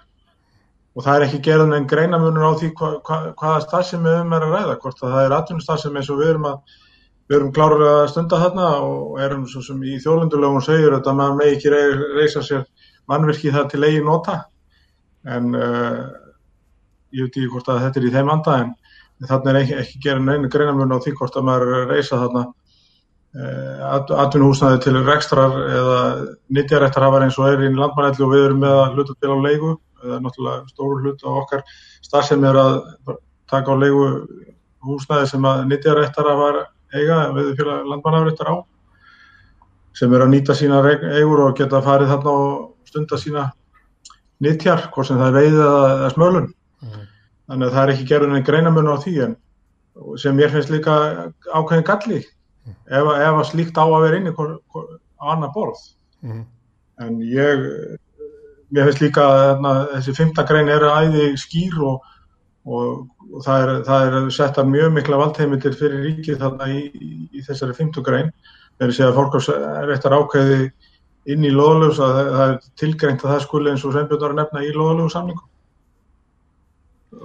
og 0.94 1.02
það 1.02 1.16
er 1.16 1.26
ekki 1.26 1.42
gerðan 1.48 1.76
en 1.78 1.90
greinamunur 1.90 2.46
á 2.46 2.52
því 2.60 2.70
hva, 2.78 2.90
hva, 3.06 3.20
hvaða 3.38 3.62
starfsemi 3.64 4.10
við 4.10 4.20
um 4.22 4.34
er 4.36 4.46
að 4.46 4.56
ræða, 4.56 4.78
hvort 4.82 5.02
að 5.02 5.14
það 5.14 5.26
er 5.26 5.36
atvinnustarfsemi 5.38 6.00
eins 6.00 6.10
og 6.12 6.20
við 6.20 6.32
erum 6.34 6.48
að 6.50 6.74
við 7.24 7.38
erum 7.38 7.52
kláður 7.56 7.84
að 7.88 8.02
stunda 8.12 8.40
þarna 8.42 8.66
og 8.84 9.20
erum 9.24 9.46
svo 9.48 9.62
sem 9.64 9.80
í 9.88 9.96
þjóðlundulögun 10.04 10.64
segjur 10.64 10.98
að 10.98 11.08
maður 11.16 11.38
megi 11.38 11.56
ekki 11.56 11.72
reysa 12.18 12.42
sér 12.44 12.66
mannverki 13.08 13.52
það 13.54 13.70
til 13.72 13.84
eigi 13.88 14.02
nota. 14.04 14.42
En 15.24 15.54
uh, 15.56 16.02
ég 17.16 17.24
veit 17.24 17.38
ekki 17.38 17.48
hvort 17.52 17.70
að 17.72 17.80
þetta 17.86 18.00
er 18.00 18.08
í 18.08 18.12
þeim 18.12 18.32
anda 18.34 18.58
en 18.60 18.74
þarna 19.24 19.54
er 19.54 19.60
ekki, 19.62 19.78
ekki 19.80 20.02
gerðan 20.04 20.34
einu 20.34 20.52
greinamunur 20.52 21.00
á 21.00 21.04
því 21.04 21.14
hvort 21.16 21.40
að 21.40 21.48
maður 21.48 21.74
reysa 21.94 22.20
þarna 22.20 22.44
atvinnuhúsnaði 23.34 24.78
til 24.84 25.00
rekstrar 25.02 25.54
eða 25.66 26.00
nýttjarættar 26.54 27.02
hafa 27.02 27.22
eins 27.24 27.38
og 27.38 27.48
er 27.50 27.64
í 27.66 27.70
landmannelli 27.74 28.22
og 28.22 28.30
við 28.30 28.44
erum 28.46 28.60
með 28.62 28.74
að 28.78 28.92
hluta 28.94 29.14
til 29.18 29.30
á 29.34 29.36
leiku 29.42 29.70
eða 30.04 30.18
náttúrulega 30.22 30.68
stóru 30.70 31.00
hlut 31.02 31.24
á 31.26 31.30
okkar 31.32 31.64
starf 32.04 32.28
sem 32.28 32.44
er 32.46 32.58
að 32.60 32.76
taka 33.50 33.74
á 33.74 33.76
leigu 33.80 34.04
húsnæði 34.86 35.32
sem 35.32 35.48
að 35.50 35.64
nýttjarættara 35.72 36.36
var 36.38 36.60
eiga 36.94 37.18
við 37.34 37.50
fyrir 37.58 37.88
landmannafrættar 37.90 38.52
á 38.54 38.56
sem 39.98 40.14
er 40.14 40.22
að 40.22 40.30
nýta 40.30 40.54
sína 40.54 40.78
eigur 41.18 41.42
og 41.48 41.58
geta 41.58 41.82
farið 41.82 42.14
þarna 42.14 42.36
og 42.38 42.54
stunda 42.86 43.18
sína 43.18 43.48
nýttjar, 44.42 44.90
hvort 44.94 45.08
sem 45.08 45.18
það 45.18 45.26
er 45.26 45.36
veið 45.40 45.58
eða 45.64 46.12
smölun 46.14 46.46
mm. 46.82 47.02
þannig 47.50 47.66
að 47.66 47.74
það 47.74 47.82
er 47.82 47.92
ekki 47.96 48.08
gerðin 48.12 48.38
en 48.38 48.46
greinamun 48.46 48.94
á 48.94 48.96
því 49.02 49.16
en 49.26 49.36
sem 50.22 50.38
ég 50.42 50.54
finnst 50.54 50.70
líka 50.70 50.94
ákveðin 51.50 51.86
galli 51.90 52.22
ef, 52.70 53.04
ef 53.04 53.38
að 53.40 53.46
slíkt 53.50 53.78
á 53.80 53.84
að 53.84 54.06
vera 54.06 54.32
hvor, 54.36 54.56
á 55.20 55.24
annar 55.34 55.52
borð. 55.54 55.82
Mm. 56.24 56.44
en 57.04 57.16
ég 57.26 57.64
mér 58.72 58.88
finnst 58.88 59.02
líka 59.02 59.24
að 59.26 59.64
þessi 59.92 60.14
fymtagrein 60.16 60.70
eru 60.72 60.90
æði 60.90 61.26
skýr 61.38 61.76
og, 61.84 62.06
og, 62.64 63.04
og 63.30 63.44
það, 63.44 63.64
er, 63.64 63.72
það 63.88 64.06
er 64.06 64.30
setta 64.34 64.64
mjög 64.66 64.94
mikla 64.96 65.20
valdheimildir 65.20 65.76
fyrir 65.78 66.04
ríkið 66.06 66.40
þarna 66.40 66.70
í, 66.72 66.84
í, 67.28 67.42
þessari 67.44 67.76
fymtagrein 67.76 68.32
þegar 68.78 68.92
ég 68.92 68.96
segja 68.96 69.10
að 69.12 69.18
fólk 69.20 69.38
er 69.54 69.94
eftir 69.94 70.16
ákveði 70.16 70.60
inn 71.34 71.44
í 71.46 71.52
loðalöfs 71.54 72.00
að 72.04 72.16
það, 72.20 72.46
er 72.46 72.56
tilgreint 72.80 73.24
að 73.24 73.34
það 73.34 73.44
skuli 73.46 73.72
eins 73.72 73.84
og 73.84 73.94
Sveinbjörn 73.94 74.24
var 74.24 74.34
að 74.34 74.40
nefna 74.42 74.64
í 74.64 74.72
loðalöfu 74.74 75.14
samlingum 75.14 75.50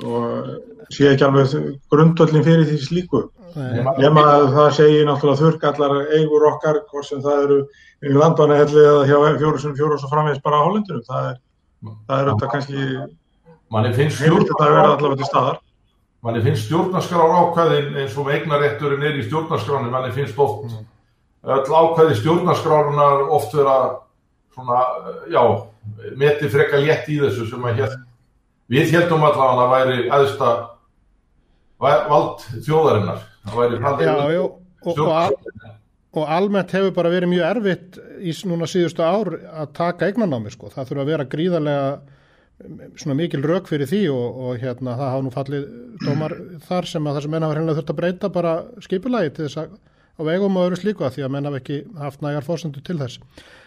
og 0.05 0.49
sé 0.93 1.11
ekki 1.11 1.25
alveg 1.27 1.53
grundöllin 1.91 2.45
fyrir 2.45 2.65
því 2.69 2.79
slíku. 2.83 3.21
Nema 3.55 4.23
að 4.23 4.47
það 4.55 4.73
segir 4.77 5.07
náttúrulega 5.07 5.41
þurrkallar 5.41 5.95
eigur 6.17 6.45
okkar 6.51 6.83
hvort 6.89 7.07
sem 7.07 7.21
það 7.23 7.45
eru 7.45 7.59
í 8.05 8.13
landbanahelli 8.15 8.83
eða 8.83 9.07
hjá 9.09 9.39
fjóru 9.39 9.73
fjóru 9.77 9.97
og 9.97 10.11
framvegis 10.11 10.43
bara 10.43 10.61
á 10.61 10.65
Hollendunum 10.67 11.07
það 11.07 11.29
er, 11.31 11.39
það 12.07 12.19
er 12.19 12.29
auðvitað 12.29 12.53
kannski 12.53 12.85
manni 13.73 13.95
finnst 13.97 14.21
heimilt 14.23 14.53
að 14.53 14.75
vera 14.75 14.93
allavega 14.93 15.19
til 15.19 15.29
staðar. 15.29 15.57
Manni 16.25 16.43
finnst 16.43 16.67
stjórnarskrár 16.67 17.33
ákvæðin 17.39 17.97
eins 18.01 18.15
og 18.19 18.29
eignarétturinn 18.33 19.07
er 19.07 19.17
í 19.19 19.25
stjórnarskráni 19.27 19.91
manni 19.93 20.13
finnst 20.15 20.39
oft 20.39 20.67
mm. 20.67 20.85
öll 21.55 21.75
ákvæði 21.81 22.19
stjórnarskrárunar 22.21 23.25
oft 23.35 23.55
vera 23.55 23.77
svona, 24.55 24.83
já 25.31 25.43
meti 26.19 26.49
frekka 26.51 26.81
létt 26.83 27.09
í 27.09 27.19
þessu 27.21 27.47
sem 27.49 27.65
að 27.65 27.81
hér 27.81 27.97
við 28.69 28.93
heldum 28.95 29.25
allavega 29.25 29.49
að 29.49 29.59
það 29.59 29.73
væri 29.75 30.11
aðsta 30.17 30.51
vald 31.79 32.45
þjóðarinnar. 32.67 33.25
Það 33.45 33.59
væri 33.61 33.81
já, 34.05 34.13
já, 34.35 34.43
og, 34.43 34.93
og, 34.93 35.11
al, 35.15 35.73
og 36.19 36.31
almennt 36.37 36.75
hefur 36.75 36.95
bara 36.95 37.11
verið 37.13 37.33
mjög 37.33 37.49
erfitt 37.49 37.99
í 38.19 38.35
núna 38.49 38.67
síðustu 38.69 39.05
ár 39.05 39.33
að 39.33 39.75
taka 39.77 40.09
eignanámi 40.09 40.53
sko, 40.53 40.71
það 40.73 40.91
þurfa 40.91 41.05
að 41.05 41.11
vera 41.13 41.29
gríðarlega 41.33 41.91
svona 42.99 43.15
mikil 43.15 43.41
rauk 43.45 43.69
fyrir 43.71 43.87
því 43.87 44.01
og, 44.11 44.39
og 44.43 44.57
hérna 44.59 44.97
það 44.99 45.11
hafa 45.13 45.23
nú 45.23 45.31
fallið 45.31 45.67
dómar 46.03 46.35
þar 46.67 46.89
sem 46.91 47.05
að 47.07 47.15
það 47.15 47.25
sem 47.25 47.33
menna 47.35 47.49
var 47.51 47.59
hennilega 47.59 47.79
þurft 47.79 47.93
að 47.93 47.99
breyta 48.01 48.31
bara 48.35 48.55
skipulagi 48.83 49.31
til 49.35 49.45
þess 49.45 49.61
að 49.61 49.77
á 50.19 50.21
vegum 50.27 50.59
og 50.59 50.67
öðru 50.67 50.79
slíku 50.81 51.07
að 51.07 51.15
því 51.15 51.25
að 51.25 51.33
menn 51.35 51.49
hafa 51.49 51.61
ekki 51.61 51.79
haft 51.97 52.23
nægar 52.25 52.47
fórsendu 52.47 52.83
til 52.83 52.97
þess. 52.99 53.19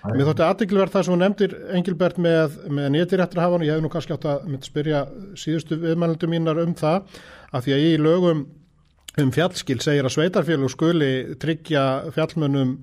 Æ. 0.04 0.12
Mér 0.12 0.28
þótti 0.28 0.46
aðdeglisverð 0.46 0.94
það 0.94 1.06
sem 1.06 1.14
hún 1.14 1.24
nefndir 1.24 1.58
Engilbert 1.78 2.18
með, 2.20 2.58
með 2.68 2.90
nétiréttarhafann 2.96 3.64
og 3.64 3.68
ég 3.68 3.78
hef 3.78 3.84
nú 3.84 3.92
kannski 3.92 4.16
átt 4.16 4.28
að 4.28 4.56
spyrja 4.66 5.04
síðustu 5.38 5.80
viðmælundu 5.82 6.30
mínar 6.30 6.62
um 6.62 6.74
það 6.76 7.22
að 7.52 7.66
því 7.66 7.76
að 7.76 7.86
í 7.86 7.92
lögum 8.02 8.46
um 9.20 9.32
fjallskil 9.32 9.80
segir 9.84 10.08
að 10.08 10.14
sveitarfélug 10.16 10.72
skuli 10.72 11.12
tryggja 11.40 11.84
fjallmönnum 12.14 12.76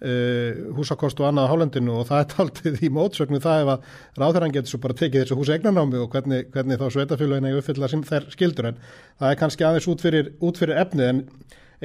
uh, 0.00 0.72
húsakost 0.76 1.20
og 1.20 1.28
annað 1.28 1.48
á 1.48 1.50
Hálendinu 1.52 1.98
og 2.00 2.08
það 2.08 2.22
er 2.22 2.30
taldið 2.32 2.78
í 2.86 2.92
mótsögnu 2.96 3.40
það 3.44 3.62
ef 3.62 3.72
að 3.74 3.90
ráðherran 4.22 4.54
getur 4.56 4.72
svo 4.72 4.82
bara 4.84 4.98
tekið 5.02 5.24
þessu 5.24 5.38
hús 5.40 5.52
egnanámi 5.56 6.00
og 6.00 6.08
hvernig, 6.14 6.48
hvernig 6.54 6.80
þá 6.80 6.86
sveitarfélugin 6.94 7.50
er 7.50 7.60
uppfylla 7.60 7.92
þær 7.92 8.28
skildur 8.32 8.70
en 8.72 8.80
það 9.20 9.30
er 9.30 9.40
kannski 9.42 9.68
aðeins 9.68 9.90
út 9.92 10.04
fyrir, 10.04 10.32
út 10.40 10.60
fyrir 10.60 10.80
efnið 10.84 11.12
en 11.12 11.22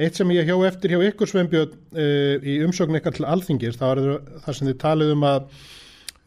Eitt 0.00 0.16
sem 0.16 0.30
ég 0.32 0.48
hjá 0.48 0.56
eftir 0.64 0.94
hjá 0.94 1.02
ykkur 1.10 1.28
Sveinbjörn 1.28 1.72
uh, 1.76 2.36
í 2.40 2.58
umsögn 2.64 2.96
ykkar 2.96 3.16
til 3.18 3.26
alþingis, 3.28 3.76
það 3.80 3.90
var 3.90 4.20
það 4.46 4.58
sem 4.58 4.70
þið 4.70 4.78
talið 4.80 5.14
um 5.16 5.26
að 5.28 5.48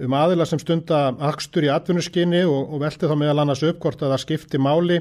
um 0.06 0.16
aðila 0.18 0.46
sem 0.46 0.60
stunda 0.60 1.00
akstur 1.30 1.66
í 1.66 1.72
atvinnuskinni 1.72 2.44
og, 2.46 2.76
og 2.76 2.84
velti 2.84 3.08
þá 3.08 3.16
meðal 3.20 3.46
annars 3.46 3.64
upp 3.66 3.80
hvort 3.84 4.04
að 4.04 4.12
það 4.14 4.24
skipti 4.26 4.60
máli 4.62 5.00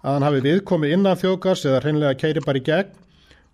að 0.00 0.14
hann 0.14 0.26
hafi 0.28 0.42
viðkomið 0.46 0.94
innan 0.96 1.18
þjókars 1.18 1.64
eða 1.66 1.82
hreinlega 1.84 2.18
keiri 2.20 2.44
bara 2.44 2.60
í 2.60 2.64
gegn 2.64 2.92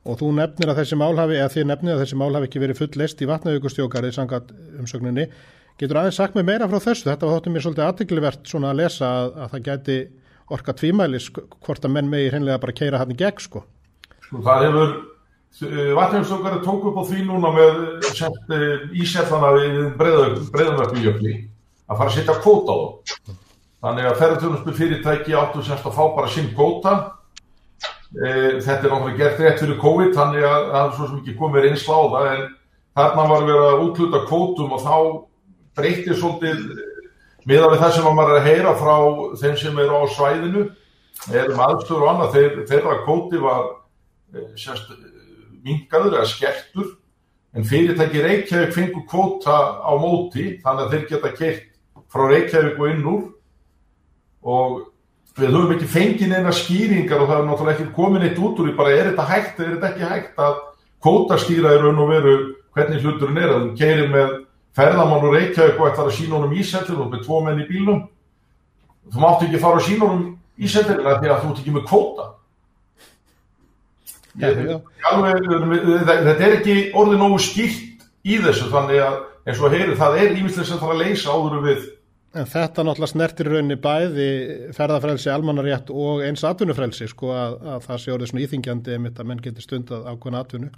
og 0.07 0.21
þú 0.21 0.33
nefnir 0.37 0.71
að 0.71 0.83
þessi 0.83 0.99
mál 1.01 1.17
hafi, 1.19 1.39
eða 1.41 1.53
þið 1.57 1.69
nefnir 1.73 1.95
að 1.97 2.03
þessi 2.05 2.19
mál 2.21 2.35
hafi 2.37 2.49
ekki 2.51 2.63
verið 2.63 2.81
full 2.81 2.93
list 3.01 3.23
í 3.25 3.27
vatnaugustjókari 3.27 4.13
sangat 4.15 4.53
umsögninni. 4.79 5.25
Getur 5.81 5.99
aðeins 6.01 6.21
sagt 6.21 6.37
mig 6.37 6.47
meira 6.47 6.69
frá 6.71 6.79
þessu? 6.79 7.09
Þetta 7.09 7.27
var 7.27 7.41
þóttum 7.41 7.57
mér 7.57 7.65
svolítið 7.65 7.87
aðtiklivert 7.89 8.47
svona 8.47 8.71
að 8.71 8.85
lesa 8.85 9.09
að, 9.09 9.33
að 9.35 9.51
það 9.55 9.65
gæti 9.67 9.97
orka 10.55 10.77
tvímælis 10.79 11.27
hvort 11.35 11.89
að 11.89 11.97
menn 11.97 12.13
megi 12.13 12.31
hreinlega 12.31 12.63
bara 12.63 12.77
keira 12.77 13.01
hann 13.03 13.13
í 13.13 13.19
gegn 13.19 13.43
sko. 13.43 13.65
Það 14.31 14.65
hefur, 14.67 14.95
eh, 15.63 15.93
vatnumstökari 15.97 16.63
tók 16.65 16.87
upp 16.91 17.01
á 17.01 17.05
því 17.07 17.27
núna 17.27 17.53
með 17.55 17.75
eh, 18.57 18.87
íseflana 19.03 19.53
við 19.57 19.77
breyðanöfnjöfli 19.99 21.35
að 21.87 21.99
fara 21.99 22.11
að 22.11 22.17
setja 22.17 22.41
kvóta 22.43 22.73
á 22.73 22.79
það. 22.81 23.37
Þannig 23.87 24.09
að 24.09 24.19
ferðartjónusbyrg 24.21 24.77
fyrirtæki 24.81 25.37
áttu 25.37 25.63
semst 25.63 25.87
að 25.87 25.95
fá 25.95 26.05
bara 26.17 26.33
sinn 26.33 26.51
kvóta. 26.57 26.95
Þetta 28.17 28.87
er 28.87 28.91
náttúrulega 28.91 29.19
gert 29.19 29.41
rétt 29.43 29.61
fyrir 29.61 29.79
COVID, 29.83 30.13
þannig 30.17 30.45
að 30.47 30.67
það 30.73 30.83
er 30.83 30.93
svo 30.97 31.07
sem 31.07 31.19
ekki 31.21 31.35
komið 31.37 31.67
eins 31.69 31.87
láða 31.87 32.21
en 32.33 32.45
þarna 32.97 33.25
var 33.31 33.47
verið 33.47 33.67
að 33.67 33.83
útluta 33.85 34.21
kvótum 34.27 34.73
og 34.73 34.83
þá 34.83 34.97
breytir 35.77 36.17
svolítið 36.17 36.63
miða 37.47 37.71
við 37.73 37.83
það 37.83 37.95
sem 37.97 38.07
maður 38.09 38.35
er 38.35 38.41
að 38.41 38.49
heyra 38.51 38.75
frá 38.81 38.95
þeim 39.43 39.57
sem 39.61 39.81
eru 39.83 40.01
á 40.01 40.05
svæðinu 40.15 40.63
erum 41.33 41.61
aðstöður 41.67 42.05
og 42.05 42.13
annað, 42.13 42.37
þeir, 42.37 42.57
þeirra 42.71 42.97
kvóti 43.05 43.43
var 43.43 43.67
mingaður 45.67 46.19
eða 46.19 46.29
skertur 46.31 46.93
en 47.57 47.65
fyrirtæki 47.65 48.23
Reykjavík 48.23 48.75
fengur 48.75 49.07
kvóta 49.09 49.57
á 49.81 49.93
móti 49.97 50.59
þannig 50.63 50.83
að 50.85 50.93
þeir 50.93 51.07
geta 51.11 51.33
keitt 51.37 51.65
frá 52.13 52.27
Reykjavík 52.31 52.81
og 52.81 52.93
inn 52.93 53.09
úr. 53.09 53.23
Og 54.47 54.75
við 55.37 55.53
höfum 55.53 55.75
ekki 55.75 55.89
fengið 55.91 56.33
neina 56.33 56.53
skýringar 56.55 57.23
og 57.23 57.31
það 57.31 57.41
er 57.41 57.49
náttúrulega 57.51 57.77
ekki 57.77 57.95
komin 57.97 58.27
eitt 58.27 58.41
út 58.41 58.61
úr 58.63 58.71
í 58.71 58.77
bara 58.77 58.95
er 58.95 59.11
þetta 59.11 59.29
hægt 59.31 59.61
eða 59.61 59.67
er 59.67 59.75
þetta 59.77 59.91
ekki 59.93 60.11
hægt 60.13 60.43
að 60.47 60.61
kvóta 61.05 61.41
skýra 61.41 61.75
í 61.77 61.81
raun 61.83 62.03
og 62.05 62.13
veru 62.13 62.37
hvernig 62.77 63.03
hluturinn 63.05 63.41
er? 63.41 63.53
Að 63.53 63.65
þú 63.65 63.73
keirir 63.81 64.13
með 64.13 64.35
ferðamann 64.77 65.27
og 65.27 65.37
Reykjavík 65.37 65.81
og 65.81 65.91
ætlar 65.91 66.11
að 66.11 66.17
sína 66.19 66.39
honum 66.39 66.57
ísættir 66.57 67.01
og 67.01 67.13
með 67.13 67.25
tvo 67.25 67.43
menn 67.45 67.63
í 67.65 67.69
bílum 67.69 68.03
þú 69.13 69.23
mátt 69.23 69.45
ekki 69.47 69.63
fara 69.63 69.81
að 69.81 69.89
sína 69.89 70.11
honum 70.11 70.33
ísættir 70.57 71.01
því 71.01 71.31
að 71.31 71.41
þú 71.43 71.53
ert 71.53 71.63
ekki 71.63 71.77
með 71.77 71.87
kvóta 71.89 72.27
Alveg, 74.43 75.47
þetta 76.07 76.37
er 76.37 76.57
ekki 76.59 76.79
orðið 76.97 77.23
nógu 77.23 77.39
skýrt 77.41 78.07
í 78.27 78.41
þessu 78.43 78.71
þannig 78.73 79.05
að 79.07 79.21
eins 79.47 79.61
og 79.63 79.77
heyru 79.77 79.95
það 79.97 80.19
er 80.23 80.35
ímislega 80.41 80.69
sem 80.69 80.81
það 80.83 80.95
að 80.95 81.03
leysa 81.05 81.37
áður 81.37 81.63
við 81.65 81.87
En 82.37 82.45
þetta 82.45 82.85
náttúrulega 82.85 83.09
snertir 83.09 83.49
raunni 83.49 83.77
bæði 83.81 84.27
ferðarfrelsi, 84.77 85.31
almannarétt 85.33 85.89
og 85.89 86.21
eins 86.27 86.43
atvinnufrelsi 86.45 87.09
sko 87.09 87.31
að, 87.33 87.55
að 87.65 87.87
það 87.87 88.03
sé 88.03 88.13
orðið 88.13 88.31
svona 88.31 88.43
íþingjandi 88.45 88.97
emitt 88.97 89.21
að 89.23 89.31
menn 89.31 89.41
getur 89.45 89.65
stundað 89.65 90.09
ákveðna 90.11 90.43
atvinnu. 90.45 90.69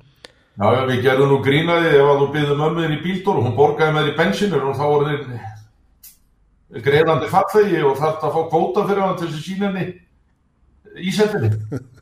Já, 0.58 0.66
já, 0.74 0.80
við 0.90 1.02
gerðum 1.06 1.32
nú 1.32 1.38
grínaði 1.42 1.90
ef 1.96 2.10
að 2.12 2.22
þú 2.22 2.28
byggðum 2.36 2.64
ömmuðin 2.68 2.94
í 2.94 3.00
bíldóru, 3.02 3.44
hún 3.46 3.56
borgaði 3.58 3.96
með 3.96 4.06
því 4.06 4.14
bensinur 4.20 4.68
og 4.68 4.78
þá 4.78 4.84
voruð 4.92 5.26
þið 6.70 6.82
greiðandi 6.86 7.32
fattægi 7.32 7.82
og 7.88 7.98
þarf 7.98 8.22
það 8.22 8.28
að 8.28 8.36
fá 8.36 8.48
kvóta 8.52 8.88
fyrir 8.88 9.04
hann 9.06 9.18
til 9.18 9.30
þessi 9.32 9.44
sínenni 9.48 9.86
ísettinni. 11.10 11.52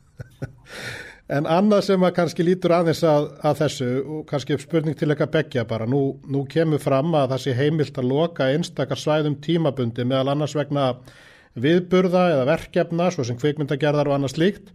En 1.27 1.47
annað 1.51 1.81
sem 1.89 2.03
að 2.07 2.13
kannski 2.15 2.43
lítur 2.47 2.71
aðeins 2.71 3.01
að, 3.03 3.25
að 3.43 3.57
þessu 3.61 3.87
og 3.99 4.19
kannski 4.29 4.55
spurning 4.61 4.95
til 4.95 5.09
eitthvað 5.11 5.33
begja 5.33 5.65
bara, 5.67 5.83
nú, 5.89 6.21
nú 6.23 6.45
kemur 6.47 6.79
fram 6.79 7.11
að 7.19 7.33
það 7.33 7.41
sé 7.43 7.55
heimilt 7.57 7.99
að 7.99 8.07
loka 8.13 8.47
einstakar 8.53 9.01
svæðum 9.01 9.35
tímabundi 9.43 10.05
meðal 10.07 10.31
annars 10.31 10.55
vegna 10.55 10.93
viðburða 11.59 12.23
eða 12.31 12.47
verkefna, 12.47 13.09
svo 13.11 13.27
sem 13.27 13.39
kvikmyndagerðar 13.41 14.07
og 14.07 14.15
annars 14.15 14.37
líkt. 14.39 14.71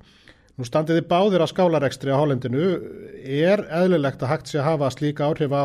Nú 0.60 0.68
standiði 0.68 1.06
báðir 1.08 1.40
að 1.40 1.54
skálarekstri 1.54 2.12
á 2.12 2.20
Hólendinu, 2.20 2.68
er 3.24 3.64
eðlilegt 3.72 4.20
að 4.20 4.34
hægt 4.34 4.52
sé 4.52 4.60
að 4.60 4.68
hafa 4.74 4.92
slíka 4.92 5.30
áhrif 5.30 5.56
á 5.56 5.64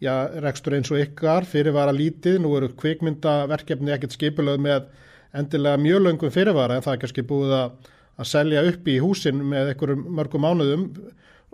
já, 0.00 0.14
rekstur 0.40 0.78
eins 0.78 0.88
og 0.88 1.02
ykkar 1.04 1.44
fyrirvara 1.48 1.92
lítið, 1.92 2.40
nú 2.40 2.54
eru 2.56 2.72
kvikmyndaverkefni 2.80 3.92
ekkert 3.92 4.16
skipulöð 4.16 4.62
með 4.64 4.88
endilega 5.36 5.80
mjög 5.84 6.06
löngum 6.06 6.32
fyrirvara 6.32 6.78
en 6.78 6.86
það 6.86 6.96
er 6.96 7.02
kannski 7.04 7.26
búið 7.28 7.58
að 7.58 7.92
að 8.14 8.30
selja 8.30 8.64
upp 8.68 8.88
í 8.88 8.98
húsin 9.02 9.40
með 9.42 9.72
einhverjum 9.72 10.04
mörgum 10.18 10.44
mánuðum 10.44 10.84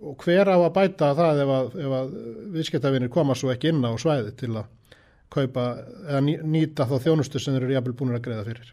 og 0.00 0.24
hver 0.24 0.48
á 0.48 0.56
að 0.56 0.74
bæta 0.76 1.14
það 1.16 1.40
ef 1.44 1.54
að, 1.54 1.72
að 2.00 2.12
viðskiptafinir 2.56 3.12
koma 3.12 3.36
svo 3.36 3.52
ekki 3.52 3.72
inn 3.72 3.84
á 3.84 3.92
svæði 4.00 4.34
til 4.40 4.52
að 4.56 4.68
kaupa 5.30 5.64
eða 6.08 6.20
nýta 6.26 6.86
þá 6.88 6.96
þjónustu 7.06 7.40
sem 7.40 7.54
þeir 7.54 7.66
eru 7.66 7.76
jafnvel 7.76 7.96
búin 7.98 8.14
að 8.16 8.24
greiða 8.24 8.46
fyrir. 8.48 8.70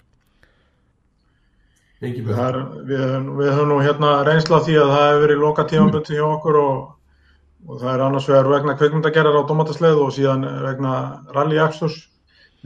Er, 1.97 2.57
við, 2.85 3.03
við 3.39 3.51
höfum 3.51 3.71
nú 3.71 3.79
hérna 3.81 4.11
reynsla 4.25 4.61
því 4.65 4.75
að 4.77 4.91
það 4.93 5.07
hefur 5.07 5.23
verið 5.23 5.39
loka 5.41 5.63
tímanböndi 5.69 6.17
hjá 6.17 6.25
okkur 6.27 6.59
og, 6.61 6.81
og 7.65 7.79
það 7.81 7.93
er 7.93 8.03
annars 8.05 8.27
vegar 8.29 8.49
vegna 8.51 8.75
kveikmyndagerðar 8.77 9.39
á 9.41 9.49
domatasleið 9.49 10.01
og 10.03 10.11
síðan 10.13 10.45
vegna 10.65 10.91
rallyaksturs. 11.33 12.03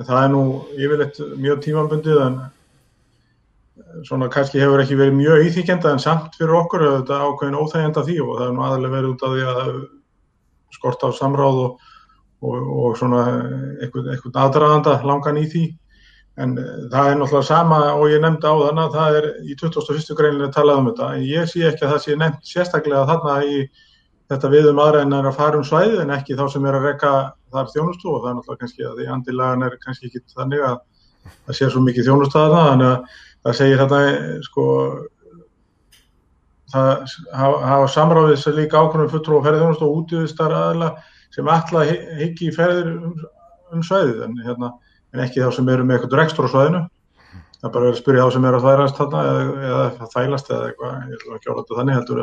Það 0.01 0.17
er 0.23 0.33
nú 0.33 0.43
yfirleitt 0.75 1.21
mjög 1.39 1.63
tímanböndið 1.63 2.19
en 2.25 2.37
svona 4.07 4.29
kannski 4.31 4.61
hefur 4.61 4.81
ekki 4.83 4.97
verið 4.99 5.17
mjög 5.17 5.47
íþykjenda 5.47 5.91
en 5.91 6.01
samt 6.03 6.35
fyrir 6.39 6.55
okkur 6.61 6.85
að 6.87 6.95
þetta 6.99 7.19
ákveðin 7.27 7.59
óþægjenda 7.59 8.05
því 8.07 8.17
og 8.25 8.31
það 8.37 8.47
er 8.47 8.55
nú 8.55 8.63
aðalega 8.67 8.95
verið 8.95 9.11
út 9.13 9.25
af 9.27 9.35
því 9.35 9.45
að 9.51 9.73
skort 10.75 11.05
á 11.05 11.09
samráð 11.15 11.61
og, 11.65 11.85
og, 12.41 12.57
og 12.85 12.97
svona 12.99 13.21
eitthvað 13.83 14.41
aðdraðanda 14.45 14.97
langan 15.07 15.39
í 15.41 15.45
því. 15.51 15.63
En 16.41 16.55
eh, 16.57 16.73
það 16.91 17.11
er 17.11 17.17
náttúrulega 17.19 17.47
sama 17.49 17.79
og 17.93 18.05
ég 18.09 18.21
nefndi 18.23 18.47
á 18.47 18.55
þann 18.55 18.83
að 18.85 18.97
það 18.97 19.17
er 19.19 19.29
í 19.43 19.57
2001. 19.59 20.11
greinlega 20.17 20.55
talað 20.55 20.81
um 20.81 20.91
þetta. 20.91 21.09
En 21.15 21.25
ég 21.27 21.49
sé 21.51 21.65
ekki 21.67 21.85
að 21.85 21.95
það 21.95 22.03
sé 22.05 22.19
nefnt 22.19 22.53
sérstaklega 22.53 23.07
þarna 23.09 23.39
í 23.45 23.57
þetta 24.31 24.51
við 24.53 24.69
um 24.71 24.79
aðra 24.79 25.03
en 25.03 25.17
að 25.19 25.33
fara 25.35 25.59
um 25.59 25.65
svæði 25.67 25.99
en 26.05 26.13
ekki 26.15 26.37
þá 26.39 26.45
sem 26.53 26.67
er 26.69 26.77
að 26.77 26.87
rekka 26.87 27.11
þar 27.51 27.73
þjónustu. 27.73 28.13
Og 28.13 28.23
það 28.23 28.29
er 28.31 28.37
náttúrulega 28.39 28.63
kannski 28.63 28.87
að 28.87 29.01
því 29.01 29.09
andilagan 29.17 29.67
er 29.67 29.77
kannski 29.83 30.07
ekki 30.09 30.23
þannig 30.31 30.63
að 30.69 30.79
það 31.31 31.57
sé 31.57 31.69
svo 31.69 31.83
mikið 31.85 32.07
þjónustu 32.07 32.39
að 32.41 32.55
það 32.55 32.85
það 33.45 33.57
segir 33.57 33.81
þetta 33.81 33.99
sko 34.45 34.67
það 36.71 37.03
hafa 37.35 37.89
samráðið 37.91 38.39
sem 38.39 38.55
líka 38.57 38.79
ákveðum 38.79 39.11
fulltrú 39.11 39.37
og 39.37 39.45
ferðið 39.45 39.63
þjónustu 39.65 39.87
og 39.87 39.99
útíðistar 40.01 40.55
aðla 40.55 40.89
sem 41.35 41.51
alltaf 41.51 41.91
higgi 42.19 42.49
ferðir 42.55 42.89
um, 42.93 43.13
um 43.75 43.85
svæðið 43.85 44.25
en, 44.27 44.35
hérna, 44.45 44.71
en 45.15 45.23
ekki 45.25 45.43
þá 45.43 45.55
sem 45.57 45.71
eru 45.71 45.85
með 45.87 45.97
eitthvað 45.97 46.19
rekstur 46.21 46.47
á 46.47 46.53
svæðinu. 46.53 46.81
Það 47.61 47.67
er 47.69 47.73
bara 47.75 47.89
að 47.91 47.97
spyrja 47.99 48.25
þá 48.25 48.35
sem 48.35 48.45
eru 48.49 48.57
að 48.57 48.65
þværast 48.65 48.99
þarna 48.99 49.23
eða, 49.29 49.41
eða 49.69 50.11
þælast 50.15 50.51
eða 50.51 50.69
eitthvað 50.69 50.93
ég 50.95 51.17
ætlum 51.17 51.37
ekki 51.37 51.49
að 51.49 51.53
orða 51.55 51.79
þannig 51.79 51.97
heldur 51.99 52.21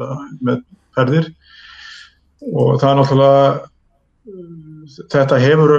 með 0.48 0.62
ferðir. 0.98 1.28
Og 2.48 2.72
það 2.78 2.88
er 2.90 2.98
náttúrulega 2.98 3.42
þetta 5.12 5.38
hefur, 5.42 5.74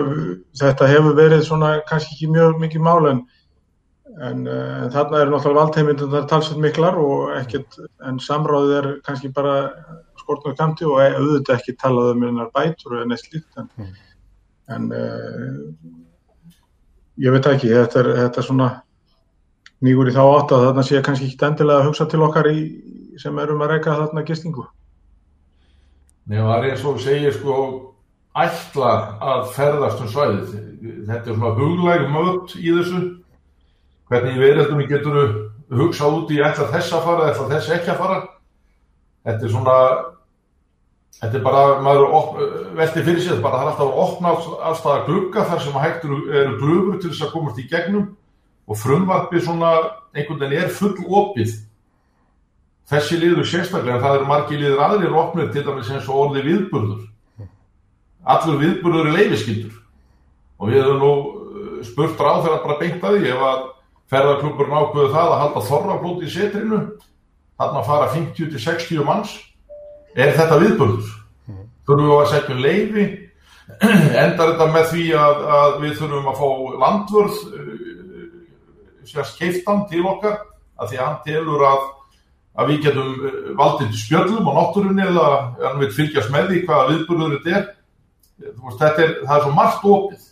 þetta 0.59 0.89
hefur 0.89 1.17
verið 1.17 1.43
svona 1.45 1.73
kannski 1.89 2.15
ekki 2.15 2.31
mjög 2.33 2.57
mikið 2.63 2.85
mál 2.85 3.09
en, 3.11 3.21
en, 4.17 4.43
en 4.47 4.91
þarna 4.93 5.21
eru 5.21 5.33
náttúrulega 5.33 5.59
valdheimindar 5.59 6.27
talsveit 6.29 6.61
miklar 6.63 6.97
og 6.99 7.33
ekkert, 7.37 7.79
en 8.07 8.19
samráðið 8.23 8.75
er 8.79 8.89
kannski 9.05 9.31
bara 9.35 9.55
skortnum 10.19 10.57
kamti 10.57 10.87
og 10.87 10.99
auðvitað 11.03 11.55
ekki 11.57 11.77
talað 11.81 12.13
um 12.15 12.25
einar 12.27 12.51
bætur 12.55 12.97
eða 12.97 13.09
neitt 13.11 13.23
slíkt 13.25 13.61
en, 13.61 13.69
mm. 13.77 13.93
en 14.75 14.89
uh, 14.95 15.59
ég 17.21 17.35
veit 17.35 17.51
ekki, 17.53 17.71
þetta 17.75 18.03
er, 18.03 18.11
þetta 18.23 18.41
er 18.41 18.49
svona 18.49 18.71
nýgur 19.85 20.11
í 20.11 20.15
þá 20.15 20.23
átt 20.25 20.55
að 20.55 20.65
þarna 20.67 20.87
sé 20.87 21.03
kannski 21.05 21.29
ekki 21.29 21.47
endilega 21.47 21.83
að 21.83 21.87
hugsa 21.91 22.09
til 22.09 22.25
okkar 22.25 22.51
í, 22.51 22.59
sem 23.21 23.39
erum 23.39 23.63
að 23.63 23.75
reyka 23.75 23.95
þarna 24.01 24.25
gistingu 24.27 24.67
Nei, 26.29 26.37
það 26.37 26.55
er 26.55 26.67
eins 26.69 26.83
og 26.85 26.99
segir 27.01 27.33
sko 27.33 27.53
ætla 28.37 28.91
að 29.17 29.47
ferðast 29.55 30.03
um 30.03 30.09
svæðið. 30.11 30.51
Þetta 31.07 31.31
er 31.31 31.37
svona 31.39 31.55
huglæg 31.57 32.03
möt 32.13 32.53
í 32.59 32.73
þessu. 32.75 32.99
Hvernig 34.09 34.35
í 34.37 34.41
verðildunni 34.41 34.87
getur 34.89 35.17
þú 35.17 35.79
hugsað 35.79 36.15
út 36.17 36.31
í 36.33 36.39
ætla 36.41 36.69
þess 36.73 36.95
að 36.97 37.05
fara, 37.05 37.27
ætla 37.29 37.49
þess 37.51 37.73
ekki 37.75 37.93
að 37.93 38.01
fara. 38.01 38.19
Þetta 39.27 39.45
er 39.45 39.53
svona, 39.53 39.77
þetta 41.19 41.39
er 41.39 41.45
bara, 41.45 41.63
maður 41.85 42.43
veldi 42.79 43.05
fyrir 43.05 43.23
sig, 43.25 43.41
bara 43.43 43.59
það 43.59 43.65
er 43.65 43.71
alltaf 43.71 43.85
að 43.85 44.03
opna 44.05 44.35
allstaða 44.71 45.05
glugga 45.07 45.47
þar 45.51 45.65
sem 45.65 45.81
hægtur 45.85 46.35
eru 46.41 46.59
glöfur 46.61 47.01
til 47.01 47.13
þess 47.13 47.27
að 47.27 47.33
komast 47.35 47.61
í 47.61 47.67
gegnum 47.69 48.07
og 48.69 48.79
frumvarpi 48.79 49.41
svona 49.43 49.73
einhvern 50.15 50.41
veginn 50.41 50.63
er 50.63 50.73
full 50.73 50.95
opið 51.05 51.57
Þessi 52.89 53.19
liður 53.21 53.45
sérstaklega, 53.45 54.01
það 54.01 54.15
eru 54.17 54.27
margi 54.29 54.57
liður 54.57 54.79
aðrir 54.81 55.17
opnir 55.21 55.49
til 55.53 55.61
dæmis 55.65 55.89
eins 55.93 56.07
og 56.09 56.23
orði 56.23 56.41
viðburður. 56.47 57.03
Allur 58.33 58.57
viðburður 58.63 59.09
er 59.11 59.17
leifiskyldur. 59.19 59.75
Og 60.57 60.71
við 60.71 60.79
hefum 60.81 61.03
nú 61.03 61.83
spurt 61.85 62.23
ráð 62.23 62.47
þegar 62.47 62.63
bara 62.63 62.77
beint 62.79 63.05
að 63.05 63.19
því 63.19 63.29
ef 63.35 63.43
að 63.45 63.59
ferðarklubur 64.09 64.69
nákvæðu 64.71 65.13
það 65.13 65.31
að 65.33 65.41
halda 65.43 65.63
þorrablót 65.67 66.25
í 66.25 66.33
setrinu, 66.33 66.81
þarna 67.59 67.85
fara 67.87 68.11
50-60 68.15 69.05
manns, 69.07 69.35
er 70.15 70.35
þetta 70.37 70.59
viðburður. 70.63 71.15
Þurfum 71.89 72.09
við 72.09 72.15
að 72.17 72.31
setja 72.33 72.55
um 72.55 72.63
leifi, 72.63 73.05
endar 74.23 74.53
þetta 74.53 74.67
með 74.73 74.91
því 74.93 75.05
að, 75.19 75.45
að 75.59 75.77
við 75.83 75.95
þurfum 76.01 76.29
að 76.31 76.41
fá 76.41 76.49
landvörð, 76.83 77.39
uh, 77.53 79.07
sérst 79.09 79.39
keiftan 79.41 79.85
til 79.89 80.03
okkar, 80.09 80.43
að 80.79 80.91
því 80.91 80.99
að 80.99 81.07
hann 81.07 81.23
telur 81.25 81.65
að 81.69 81.87
að 82.59 82.71
við 82.71 82.79
getum 82.87 83.11
eh, 83.27 83.35
valdið 83.59 83.91
spjöllum 83.99 84.49
á 84.49 84.53
náttúrunni 84.57 85.05
eða 85.05 85.27
hann 85.61 85.77
vil 85.79 85.91
fylgjast 85.95 86.31
með 86.33 86.49
því 86.49 86.63
hvaða 86.65 86.87
viðburður 86.89 87.35
þetta 87.37 87.53
er. 87.59 87.67
Veist, 88.39 88.81
þetta 88.81 89.03
er, 89.05 89.13
það 89.25 89.35
er 89.35 89.45
svo 89.45 89.53
margt 89.55 89.85
opið 89.93 90.25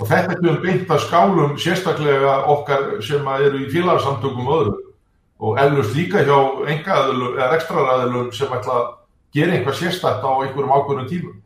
og 0.00 0.08
þetta 0.10 0.38
er 0.40 0.58
beint 0.62 0.90
að 0.90 1.04
skálum 1.04 1.54
sérstaklega 1.60 2.34
okkar 2.50 2.98
sem 3.04 3.30
eru 3.36 3.62
í 3.62 3.70
félagsamtökum 3.70 4.48
og 4.48 4.58
öðru 4.58 4.74
og 5.44 5.60
eflust 5.60 5.94
líka 5.98 6.24
hjá 6.26 6.36
engaðilum 6.72 7.38
eða 7.38 7.56
ekstraræðilum 7.58 8.28
sem 8.34 8.52
ætla 8.58 8.76
að 8.80 8.90
gera 9.34 9.56
einhvað 9.56 9.80
sérstakt 9.80 10.26
á 10.26 10.30
einhverjum 10.34 10.74
ákveðnum 10.74 11.08
tímum. 11.10 11.40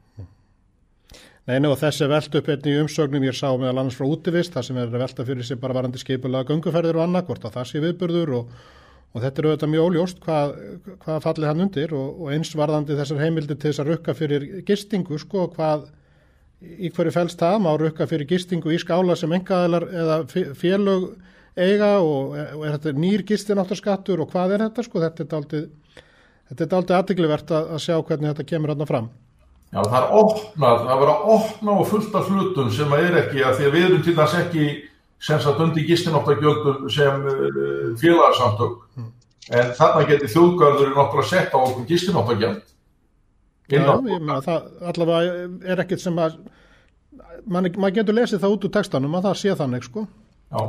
Neina 1.49 1.71
og 1.73 1.79
þessi 1.81 2.09
veld 2.09 2.35
upp 2.37 2.49
einnig 2.53 2.75
í 2.75 2.81
umsögnum 2.83 3.25
ég 3.25 3.37
sá 3.37 3.49
meðal 3.57 3.79
annars 3.81 3.97
frá 3.97 4.05
útivist 4.05 4.53
það 4.53 4.67
sem 4.67 4.81
er 4.83 4.91
velta 4.93 5.25
fyrir 5.25 5.47
sig 5.49 5.61
bara 5.61 5.77
varandi 5.77 6.01
skipulega 6.01 6.51
gunguferðir 6.51 6.99
og 7.01 7.07
annað 7.07 7.31
hvort 7.31 7.47
að 7.49 7.57
það 7.57 7.71
sé 7.71 7.85
viðburður 7.85 8.35
og 8.43 8.59
og 9.15 9.25
þetta 9.25 9.41
er 9.41 9.49
auðvitað 9.49 9.71
mjög 9.73 9.87
óljóst 9.89 10.19
hvað, 10.25 10.51
hvað 11.05 11.23
falli 11.25 11.49
hann 11.49 11.63
undir 11.65 11.95
og, 11.97 12.09
og 12.23 12.33
eins 12.35 12.51
varðandi 12.57 12.97
þessar 12.99 13.23
heimildi 13.23 13.57
til 13.57 13.71
þess 13.71 13.83
að 13.83 13.93
rukka 13.93 14.15
fyrir 14.17 14.47
gistingu 14.69 15.21
sko 15.21 15.47
hvað 15.55 15.87
í 16.63 16.91
hverju 16.95 17.15
fælst 17.15 17.41
það? 17.41 17.61
Má 17.65 17.71
rukka 17.79 18.07
fyrir 18.11 18.29
gistingu 18.29 18.73
í 18.75 18.81
skála 18.83 19.17
sem 19.19 19.33
engaðilar 19.37 19.87
eða 19.89 20.19
félög 20.59 21.09
eiga 21.59 21.93
og, 22.03 22.35
er 22.39 22.77
þetta 22.77 22.95
nýr 22.99 23.25
gistináttarskattur 23.27 24.23
og 24.23 24.33
hvað 24.33 24.57
er 24.57 24.67
þetta 24.67 24.85
sko? 24.87 25.03
Þetta 25.05 25.25
er 25.25 26.77
aldrei 26.79 26.95
er 26.97 26.99
aðtiklivert 26.99 27.51
að, 27.53 27.73
að 27.77 27.83
sjá 27.85 27.97
hvernig 27.99 28.33
þetta 28.33 28.49
kemur 28.49 28.75
hann 28.75 28.89
fram. 28.89 29.09
Já 29.69 29.83
það 29.85 29.99
er 29.99 30.15
opnað, 30.17 30.79
það 30.87 31.01
verður 31.03 31.11
að 31.13 31.33
opna 31.35 31.73
og 31.77 31.89
fullt 31.91 32.15
af 32.17 32.31
hlutum 32.33 32.71
sem 32.73 32.95
að 32.97 33.03
er 33.05 33.19
ekki 33.21 33.43
að 33.45 33.59
því 33.59 33.67
að 33.67 33.75
við 33.75 33.87
erum 33.89 34.05
til 34.07 34.15
þess 34.17 34.39
ekki 34.39 34.69
sem 35.29 35.43
satt 35.45 35.61
undir 35.61 35.85
gistinóttagjöldum 35.89 36.89
sem 36.95 37.27
uh, 37.29 37.91
félagsamtök 38.01 38.79
mm. 38.97 39.11
en 39.59 39.73
þarna 39.77 40.07
getur 40.09 40.33
þjóðgarður 40.33 40.95
náttúrulega 40.95 41.29
sett 41.29 41.53
á 41.53 41.59
okkur 41.59 41.85
gistinóttagjöld 41.91 42.63
Já, 43.69 43.83
ég 43.85 44.23
meina 44.25 44.41
það 44.45 44.69
allavega 44.91 45.49
er 45.69 45.83
ekkert 45.85 46.01
sem 46.05 46.21
að 46.23 46.39
maður 47.49 47.97
getur 47.99 48.17
lesið 48.17 48.41
það 48.43 48.55
út 48.55 48.69
úr 48.69 48.75
textanum 48.79 49.17
að 49.19 49.29
það 49.29 49.41
sé 49.43 49.57
þannig 49.59 49.85
sko 49.85 50.05
Já. 50.49 50.63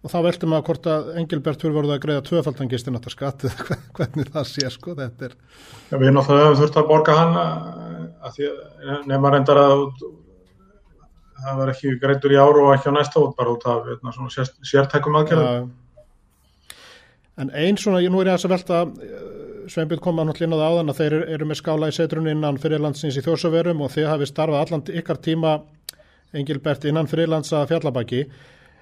og 0.00 0.12
þá 0.12 0.18
veltum 0.26 0.52
maður 0.54 0.66
hvort 0.68 0.88
að 0.92 1.10
Engilbert 1.20 1.64
fyrir 1.64 1.76
voruð 1.76 1.94
að 1.96 2.02
greiða 2.04 2.24
tvöfaldan 2.28 2.70
gistinóttaskatt 2.70 3.46
hvernig 3.98 4.30
það 4.30 4.48
sé 4.52 4.70
sko 4.70 4.94
þetta 4.98 5.30
er 5.30 5.36
Já, 5.90 5.96
við 5.96 6.06
erum 6.06 6.20
náttúrulega 6.20 6.56
þurft 6.62 6.80
að 6.80 6.88
borga 6.92 7.18
hann 7.18 7.38
að 7.40 8.34
því 8.36 8.48
að 8.50 9.06
nefna 9.10 9.34
reyndar 9.34 9.62
að 9.64 9.84
það 11.40 11.60
var 11.60 11.72
ekki 11.72 11.94
greitur 12.00 12.34
í 12.34 12.40
áru 12.40 12.64
og 12.66 12.74
ekki 12.76 12.92
á 12.92 12.96
næsta 12.96 13.22
út 13.22 13.36
bara 13.38 13.54
út 13.54 13.66
af 13.68 13.86
veitna, 13.86 14.12
sér, 14.32 14.50
sértækum 14.66 15.16
aðgerðum. 15.20 15.70
En 17.40 17.52
einn 17.56 17.78
svona, 17.80 18.02
nú 18.04 18.20
er 18.20 18.28
ég 18.28 18.34
að 18.34 18.42
þess 18.42 18.48
að 18.48 18.52
velta, 18.52 18.80
Sveinbjörn 19.70 20.02
kom 20.02 20.18
að 20.18 20.30
náttúrulega 20.30 20.48
inn 20.48 20.56
á 20.56 20.60
það 20.60 20.70
áðan 20.70 20.92
að 20.92 21.00
þeir 21.00 21.14
eru 21.36 21.46
með 21.46 21.58
skála 21.60 21.90
í 21.90 21.94
setrunni 21.94 22.32
innan 22.34 22.58
fyrirlandsins 22.58 23.18
í 23.20 23.22
þjórsöverum 23.22 23.84
og 23.84 23.92
þið 23.94 24.08
hafið 24.10 24.30
starfað 24.32 24.64
allan 24.64 24.82
ykkar 25.00 25.20
tíma 25.22 25.52
Engilbert 26.34 26.86
innan 26.86 27.10
fyrirlandsa 27.10 27.62
fjallabaki. 27.70 28.24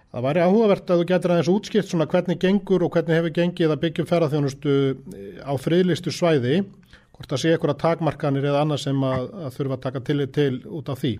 Það 0.08 0.24
væri 0.24 0.44
áhugavert 0.44 0.90
að 0.90 1.00
þú 1.00 1.06
getur 1.10 1.32
aðeins 1.34 1.50
útskipt 1.52 1.90
svona 1.90 2.06
hvernig 2.08 2.40
gengur 2.40 2.84
og 2.84 2.94
hvernig 2.94 3.18
hefur 3.18 3.34
gengið 3.36 3.74
að 3.74 3.82
byggjum 3.82 4.08
ferðarþjónustu 4.08 4.76
á 5.44 5.52
friðlistu 5.60 6.12
svæði, 6.12 6.62
hvort 7.16 7.34
að 7.34 7.42
sé 7.42 7.52
ykkur 7.52 7.74
að 7.74 7.82
takmarkanir 7.82 8.48
eða 8.48 8.62
annað 8.64 8.86
sem 8.86 9.04
að, 9.04 9.26
að 9.44 9.58
þurfa 9.58 9.76
að 9.76 9.84
taka 9.84 10.02
til, 10.08 10.18
til 10.32 10.54
út 10.78 10.88
af 10.88 11.02
því. 11.02 11.12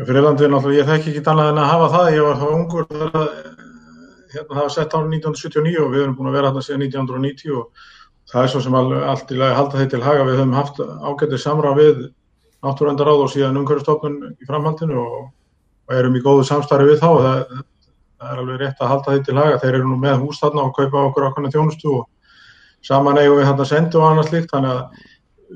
Já, 0.00 0.02
fyrir 0.08 0.26
landið 0.26 0.50
náttúrulega, 0.50 0.80
ég 0.80 0.90
þekki 0.90 1.14
ekki 1.14 1.30
annað 1.30 1.52
en 1.52 1.62
að 1.62 1.70
hafa 1.70 1.88
það, 1.94 2.10
ég 2.16 2.26
var 2.26 2.38
þá 2.40 2.46
ungur 2.56 2.90
þegar 2.90 3.30
hérna, 4.34 4.54
það 4.54 4.62
var 4.62 4.74
sett 4.74 4.94
árið 4.96 5.16
1979 5.18 5.82
og 5.84 5.90
við 5.94 6.04
erum 6.04 6.14
búin 6.18 6.30
að 6.30 6.38
vera 6.38 6.50
hérna 6.50 6.62
síðan 6.66 6.86
1990 6.86 7.58
og 7.58 7.88
það 8.30 8.44
er 8.44 8.52
svo 8.52 8.62
sem 8.64 8.78
all, 8.78 8.92
allt 9.12 9.34
í 9.34 9.40
lagi 9.40 9.58
halda 9.58 9.80
þeir 9.80 9.90
til 9.94 10.02
haga, 10.04 10.26
við 10.28 10.38
höfum 10.40 10.56
haft 10.58 10.80
ágætið 10.80 11.42
samra 11.42 11.74
við 11.78 12.00
náttúrvendaráð 12.64 13.24
og 13.24 13.32
síðan 13.32 13.60
umhverfstofnun 13.60 14.18
í 14.36 14.48
framhaldinu 14.48 14.98
og, 15.00 15.28
og 15.88 15.96
erum 15.96 16.16
í 16.18 16.24
góðu 16.24 16.46
samstarfi 16.48 16.90
við 16.90 17.02
þá, 17.02 17.10
það, 17.24 17.62
það 18.20 18.32
er 18.32 18.42
alveg 18.44 18.60
rétt 18.62 18.82
að 18.82 18.92
halda 18.94 19.14
þeir 19.14 19.24
til 19.26 19.38
haga, 19.40 19.60
þeir 19.62 19.78
eru 19.78 19.90
nú 19.90 20.00
með 20.00 20.18
hús 20.24 20.42
þarna 20.42 20.66
og 20.68 20.74
kaupa 20.76 21.06
okkur 21.08 21.28
okkur 21.30 21.48
þjónustu 21.54 21.94
og 21.98 22.08
saman 22.86 23.20
eigum 23.20 23.40
við 23.40 23.48
hérna 23.48 23.66
sendu 23.68 24.00
og 24.00 24.10
annað 24.10 24.30
slíkt, 24.30 24.52
þannig 24.52 24.76
að 24.76 25.08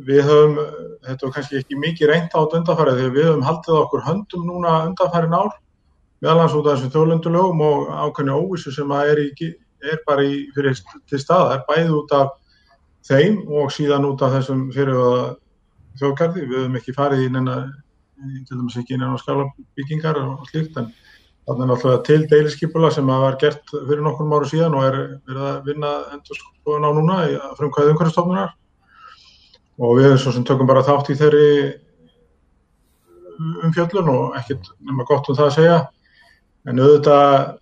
við 0.09 0.25
höfum, 0.27 0.57
þetta 1.07 1.27
var 1.27 1.35
kannski 1.37 1.61
ekki 1.61 1.79
mikið 1.79 2.11
reynt 2.11 2.35
átt 2.35 2.57
undanfærið 2.59 3.01
því 3.01 3.11
við 3.15 3.29
höfum 3.29 3.45
haldið 3.47 3.77
okkur 3.79 4.07
höndum 4.09 4.49
núna 4.49 4.73
undanfærin 4.89 5.37
ár 5.37 5.53
meðalans 6.25 6.57
út 6.57 6.67
af 6.67 6.79
þessum 6.79 6.93
þjóðlöndulögum 6.95 7.63
og 7.65 7.93
ákveðinu 7.93 8.41
óvissu 8.41 8.73
sem 8.73 8.93
er, 8.97 9.21
í, 9.21 9.51
er 9.85 10.01
bara 10.09 10.25
í, 10.25 10.45
fyrir 10.57 10.79
til 11.11 11.21
staðar, 11.21 11.65
bæði 11.69 11.93
út 11.99 12.15
af 12.17 12.35
þeim 13.05 13.43
og 13.53 13.73
síðan 13.75 14.09
út 14.09 14.25
af 14.25 14.39
þessum 14.39 14.67
fyrir 14.75 15.01
þjóðgarði, 16.01 16.47
við 16.49 16.63
höfum 16.63 16.79
ekki 16.81 16.97
farið 16.97 17.27
í 17.27 17.31
neina, 17.35 17.59
til 18.49 18.57
dæmis 18.57 18.79
ekki 18.81 18.97
í 18.97 19.01
neina 19.03 19.21
skalabyggingar 19.21 20.21
og 20.25 20.49
slíkt 20.49 20.81
en 20.81 20.89
þannig 21.45 21.69
náttúrulega 21.69 22.05
til 22.09 22.27
deiliskypula 22.31 22.91
sem 22.95 23.09
var 23.11 23.37
gert 23.41 23.69
fyrir 23.75 24.01
nokkur 24.05 24.33
áru 24.33 24.49
síðan 24.49 24.77
og 24.79 24.87
er 24.89 25.01
verið 25.29 25.49
að 25.51 25.67
vinna 25.69 25.91
endur 26.15 26.39
skoðun 26.41 26.89
á 26.89 26.91
núna 26.97 27.17
frá 27.59 27.67
umhverfið 27.69 27.93
umhverfstofnunar 27.93 28.55
og 29.85 29.99
við 29.99 30.17
svo 30.23 30.33
sem 30.33 30.47
tökum 30.49 30.71
bara 30.71 30.85
þátt 30.87 31.11
í 31.13 31.19
þeirri 31.21 31.51
umfjöllun 33.67 34.09
og 34.15 34.39
ekkert 34.41 34.73
nema 34.81 35.05
gott 35.09 35.29
um 35.29 35.37
það 35.37 35.51
að 35.51 35.57
segja 35.59 35.79
en 36.69 36.81
auðvitað 36.81 37.59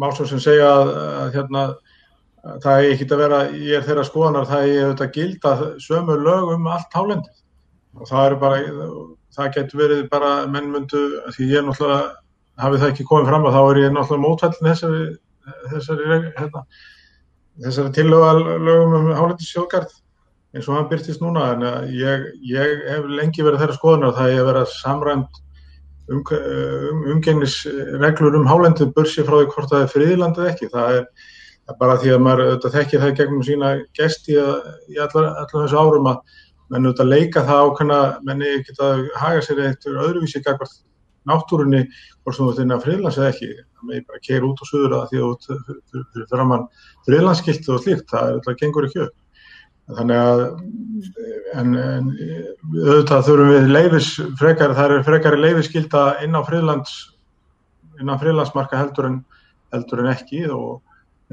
má 0.00 0.08
svo 0.14 0.26
sem 0.28 0.40
segja 0.42 0.68
að, 0.70 0.92
að 1.22 1.34
hérna 1.38 1.64
það 2.64 2.74
er 2.74 2.90
ekki 2.92 3.08
að 3.08 3.22
vera, 3.22 3.40
ég 3.56 3.78
er 3.78 3.86
þeirra 3.86 4.04
skoðanar 4.08 4.48
það 4.48 4.68
er 4.68 4.86
auðvitað 4.88 5.12
gilda 5.16 5.54
sömu 5.82 6.16
lög 6.20 6.52
um 6.54 6.70
allt 6.72 6.96
hálendið. 6.96 7.42
Og 7.94 8.08
það 8.10 8.26
er 8.26 8.36
bara, 8.42 8.78
það 9.36 9.52
getur 9.56 9.80
verið 9.80 10.06
bara 10.12 10.32
mennmundu, 10.50 11.02
því 11.36 11.50
ég 11.50 11.60
er 11.60 11.68
náttúrulega 11.68 12.10
hafið 12.64 12.82
það 12.82 12.92
ekki 12.92 13.06
komið 13.10 13.30
fram 13.30 13.46
að 13.48 13.56
þá 13.56 13.62
er 13.62 13.80
ég 13.80 13.94
náttúrulega 13.94 14.24
mótfællin 14.24 14.70
þessari 14.70 15.04
þessari, 15.72 16.18
hérna, 16.38 16.64
þessari 17.64 17.94
tillögum 17.98 18.96
um 18.98 19.12
hálendisjóðgarð 19.18 19.94
eins 20.54 20.68
og 20.68 20.78
hann 20.78 20.90
byrtist 20.90 21.22
núna. 21.22 21.48
En 21.54 21.94
ég, 21.94 22.28
ég 22.46 22.84
hef 22.90 23.08
lengi 23.10 23.44
verið 23.46 23.64
þeirra 23.64 23.78
skoðanar 23.78 24.16
það 24.18 24.34
er 24.34 24.42
að 24.42 24.50
vera 24.52 24.66
samræmt 24.76 25.40
um, 26.10 26.20
um, 26.20 27.04
umgengnisreglur 27.14 28.40
um 28.40 28.48
hálendið 28.50 28.92
börsi 28.96 29.24
frá 29.24 29.38
því 29.40 29.48
hvort 29.54 29.72
það 29.72 29.86
er 29.86 29.94
friðlandið 29.94 30.50
ekki 30.52 30.72
það 30.74 30.98
er 30.98 31.08
Það 31.64 31.72
er 31.72 31.76
bara 31.80 31.94
því 31.96 32.10
að 32.12 32.18
maður 32.20 32.40
auðvitað 32.44 32.74
þekkir 32.74 33.00
það 33.00 33.12
gegnum 33.18 33.44
sína 33.44 33.68
gesti 33.96 34.34
í 34.36 34.98
allar 35.00 35.28
þessu 35.48 35.78
árum 35.80 36.08
að 36.10 36.34
menn 36.68 36.88
auðvitað 36.90 37.08
leika 37.08 37.44
það 37.46 37.62
ákveðna, 37.68 38.00
menni 38.28 38.50
geta 38.66 38.88
haga 39.16 39.44
sér 39.46 39.62
eitthvað 39.64 40.02
öðruvísi 40.04 40.42
gagvart 40.44 40.74
náttúrunni 41.24 41.80
hvort 42.20 42.36
þú 42.36 42.50
veit 42.50 42.60
að 42.68 42.84
friðlands 42.84 43.16
eða 43.16 43.30
ekki. 43.32 43.48
Það 43.64 43.88
með 43.88 44.04
bara 44.10 44.22
keir 44.28 44.44
út 44.44 44.60
og 44.60 44.68
suður 44.68 44.96
að 44.98 45.06
því 45.14 45.22
að 45.24 45.48
fyrir 45.48 46.28
framann 46.34 46.66
friðlandskilt 47.08 47.72
og 47.72 47.80
slíkt, 47.80 48.06
það 48.12 48.28
auðvitað 48.28 48.60
gengur 48.60 48.88
ekki 48.90 49.04
upp. 49.06 49.16
Þannig 49.84 50.16
að 50.16 50.42
en, 51.60 51.74
en 51.76 52.06
auðvitað 52.72 53.26
þurfum 53.26 53.50
við 53.52 53.70
leifis 53.74 54.08
frekar, 54.40 54.72
það 54.76 54.96
er 54.96 55.06
frekari 55.06 55.40
leifiskilda 55.42 56.04
inn 56.24 56.38
á 56.38 56.40
friðlands, 56.46 56.94
inn 58.00 58.10
á 58.10 58.16
friðlandsmarka 58.20 58.80
heldur 58.80 59.10
en, 59.10 59.20
heldur 59.74 60.04
en 60.04 60.10
ekki 60.14 60.44
og 60.48 60.80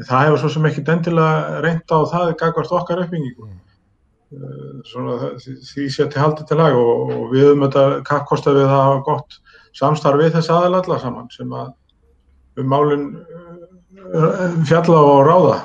það 0.07 0.25
hefur 0.25 0.41
svo 0.43 0.53
sem 0.55 0.67
ekki 0.69 0.85
dendilega 0.87 1.61
reynda 1.63 2.01
á 2.03 2.11
það 2.11 2.33
gagvart 2.41 2.75
okkar 2.75 3.03
uppbyggingu 3.05 3.47
mm. 3.47 3.59
svona 4.89 5.33
því 5.39 5.87
sé 5.93 6.07
til 6.11 6.23
haldið 6.23 6.51
til 6.51 6.59
lag 6.61 6.77
og, 6.77 7.11
og 7.15 7.25
við 7.33 7.47
höfum 7.49 7.65
þetta 7.67 7.85
kappkosta 8.07 8.55
við 8.55 8.67
að 8.67 8.75
hafa 8.75 9.03
gott 9.07 9.39
samstarf 9.77 10.21
við 10.21 10.35
þessi 10.37 10.55
aðalalla 10.55 10.99
saman 11.01 11.31
sem 11.33 11.55
að 11.55 11.71
um 12.59 12.71
málinn 12.71 13.07
fjalla 14.67 15.03
og 15.07 15.21
ráða 15.27 15.59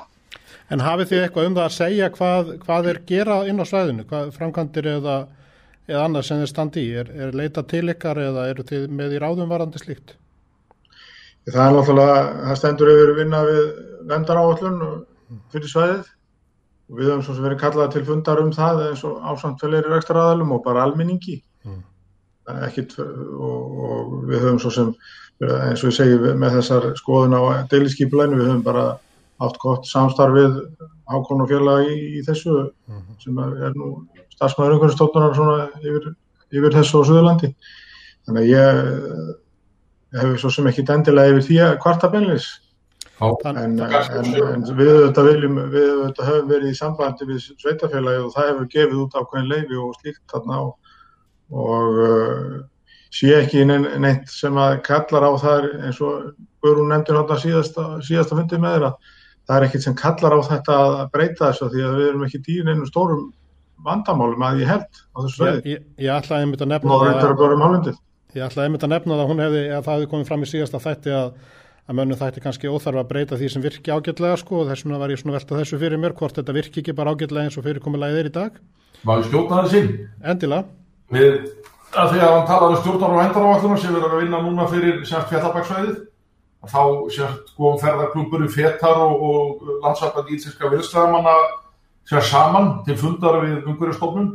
En 0.72 0.82
hafið 0.82 1.10
þið 1.12 1.24
eitthvað 1.24 1.48
um 1.48 1.56
það 1.56 1.68
að 1.68 1.74
segja 1.76 2.12
hvað, 2.14 2.52
hvað 2.64 2.88
er 2.90 3.02
gera 3.06 3.40
inn 3.46 3.62
á 3.62 3.66
svæðinu, 3.70 4.06
hvað 4.10 4.32
framkantir 4.34 4.88
eða, 4.96 5.16
eða 5.86 6.06
annað 6.08 6.26
sem 6.26 6.40
þið 6.42 6.50
standi 6.50 6.82
í, 6.82 6.94
er, 7.02 7.12
er 7.14 7.36
leita 7.38 7.62
til 7.70 7.84
ykkar 7.92 8.18
eða 8.24 8.48
eru 8.50 8.66
þið 8.66 8.88
með 8.98 9.14
í 9.14 9.20
ráðum 9.22 9.52
varandi 9.52 9.82
slíkt? 9.82 10.16
Það 11.46 11.62
er 11.62 11.76
náttúrulega, 11.76 12.18
það 12.48 12.58
stendur 12.58 12.90
yfir 12.90 13.12
vinna 13.20 13.44
við 13.46 13.62
vendar 14.10 14.40
áallun 14.42 14.80
fyrir 15.54 15.70
svæðið 15.70 16.08
og 16.86 16.98
við 16.98 17.10
höfum 17.10 17.22
svo 17.26 17.36
sem 17.36 17.46
verið 17.46 17.62
kallað 17.62 17.92
til 17.94 18.04
fundar 18.06 18.42
um 18.42 18.50
það 18.54 18.82
eins 18.88 19.04
og 19.06 19.22
ásamtfælir 19.30 19.86
í 19.86 19.94
ekstra 19.96 20.24
aðalum 20.24 20.56
og 20.56 20.64
bara 20.66 20.82
almenningi 20.86 21.38
mm. 21.66 21.84
Ekkit, 22.66 22.92
og, 22.98 23.78
og 23.86 24.12
við 24.26 24.42
höfum 24.42 24.60
svo 24.62 24.74
sem 24.74 24.92
eins 25.42 25.82
og 25.82 25.90
ég 25.90 25.96
segi 25.96 26.34
með 26.38 26.60
þessar 26.60 26.92
skoðun 26.98 27.34
á 27.38 27.66
deiliskypulænu 27.70 28.38
við 28.38 28.50
höfum 28.50 28.66
bara 28.66 28.84
átt 29.42 29.58
gott 29.62 29.88
samstarfið 29.88 30.60
ákon 31.06 31.42
og 31.44 31.50
félag 31.50 31.90
í, 31.92 31.96
í 32.18 32.22
þessu 32.26 32.54
mm. 32.88 33.02
sem 33.22 33.40
er 33.42 33.74
nú 33.76 33.90
stafsmæður 34.34 34.76
einhvern 34.76 34.94
stóttunar 34.94 35.36
yfir, 35.82 36.12
yfir 36.52 36.78
þessu 36.78 37.02
á 37.02 37.06
Suðurlandi. 37.08 37.52
Þannig 38.26 38.46
að 38.46 38.52
ég 38.52 40.20
hefur 40.20 40.38
svo 40.40 40.54
sem 40.54 40.70
ekki 40.70 40.86
dendilega 40.88 41.34
yfir 41.34 41.46
því 41.48 41.60
að 41.66 41.76
kvarta 41.84 42.10
benlis 42.12 42.48
En, 43.16 43.56
en, 43.56 43.78
en 43.80 44.64
við 44.76 44.90
auðvitað 44.92 45.28
viljum, 45.30 45.60
við 45.72 45.86
auðvitað 45.88 46.26
höfum 46.28 46.48
verið 46.50 46.68
í 46.68 46.76
sambandi 46.76 47.28
við 47.30 47.46
sveitafélagi 47.62 48.24
og 48.26 48.32
það 48.34 48.48
hefur 48.50 48.66
gefið 48.74 48.98
út 49.00 49.16
ákveðin 49.16 49.52
leifi 49.54 49.78
og 49.80 49.94
slíkt 49.96 50.34
þarna 50.34 50.58
á. 50.60 50.64
Og 51.56 52.00
uh, 52.04 52.58
sé 53.16 53.30
ekki 53.38 53.64
neitt 53.64 54.28
sem 54.28 54.60
að 54.60 54.82
kallar 54.84 55.24
á 55.24 55.32
það 55.40 55.68
eins 55.86 56.02
og 56.04 56.34
Guðrún 56.60 56.92
nefndir 56.92 57.16
hérna 57.16 57.38
síðasta, 57.40 57.86
síðasta 58.04 58.36
fundið 58.36 58.60
með 58.66 58.76
þeirra 58.76 58.92
það 59.46 59.56
er 59.56 59.66
ekkit 59.68 59.86
sem 59.86 59.98
kallar 59.98 60.36
á 60.36 60.40
þetta 60.50 60.78
að 60.84 61.10
breyta 61.14 61.50
þessu 61.50 61.70
því 61.72 61.84
að 61.86 61.98
við 62.00 62.08
erum 62.10 62.24
ekki 62.26 62.42
dýrin 62.46 62.72
einum 62.72 62.88
stórum 62.90 63.26
vandamálum 63.86 64.46
að 64.46 64.62
ég 64.64 64.72
held 64.72 64.88
á 65.14 65.16
þessu 65.20 65.36
sveið. 65.36 65.60
Ég, 65.60 65.68
ég, 65.76 65.84
ég 66.06 66.16
ætlaði 66.16 66.46
einmitt 66.46 66.64
að 66.64 66.72
nefna 66.72 66.96
það 66.96 67.12
að, 67.12 67.92
ég 68.36 68.48
ætlaði 68.48 68.70
einmitt 68.70 68.86
að 68.86 68.92
nefna 68.94 69.14
það 69.14 69.22
að 69.22 69.30
hún 69.30 69.44
hefði, 69.44 69.62
að 69.76 69.86
það 69.86 69.96
hefði 69.96 70.10
komið 70.14 70.30
fram 70.32 70.42
í 70.46 70.50
síðasta 70.50 70.82
þætti 70.86 71.14
að 71.16 71.30
að 71.86 71.98
mönnum 72.00 72.18
þætti 72.18 72.42
kannski 72.42 72.70
óþarf 72.70 72.98
að 72.98 73.10
breyta 73.12 73.36
því 73.38 73.48
sem 73.52 73.62
virki 73.62 73.92
ágætlega 73.94 74.38
sko 74.40 74.62
og 74.62 74.70
þess 74.70 74.82
vegna 74.82 74.98
var 74.98 75.12
ég 75.12 75.20
svona 75.20 75.36
velta 75.36 75.58
þessu 75.60 75.78
fyrir 75.78 76.00
mér 76.02 76.16
hvort 76.18 76.34
þetta 76.34 76.54
virki 76.56 76.82
ekki 76.82 76.94
bara 76.98 77.12
ágætlega 77.14 77.46
eins 77.46 77.58
og 77.60 77.66
fyrirkomulagið 77.66 78.18
er 78.22 78.30
í 78.30 78.34
dag. 78.34 78.56
Var 79.06 79.22
skjótaði 79.28 79.70
sín? 79.70 79.92
Endilega. 80.26 80.66
Við, 81.14 81.36
að 81.94 82.10
því 82.10 82.24
að 82.26 82.34
hann 82.34 82.48
talaði 82.50 82.74
um 82.74 82.80
stjórnar 82.82 83.14
og 83.14 83.22
hendaráalluna 83.22 83.78
sem 83.78 83.94
við 83.94 84.00
erum 84.00 84.16
að 84.16 84.24
vinna 84.24 84.42
núna 84.48 84.66
fyrir 84.72 84.98
þá 86.70 86.82
sérst 87.14 87.52
góðum 87.56 87.78
ferðarklúpur 87.82 88.46
í 88.46 88.50
fetar 88.52 88.98
og, 89.02 89.22
og 89.22 89.70
landsarpað 89.84 90.32
ílsinska 90.34 90.70
vilslegamanna 90.72 91.36
sérst 92.08 92.32
saman 92.32 92.72
til 92.86 92.98
fundar 93.00 93.40
við 93.44 93.66
umhverjastofnun 93.66 94.34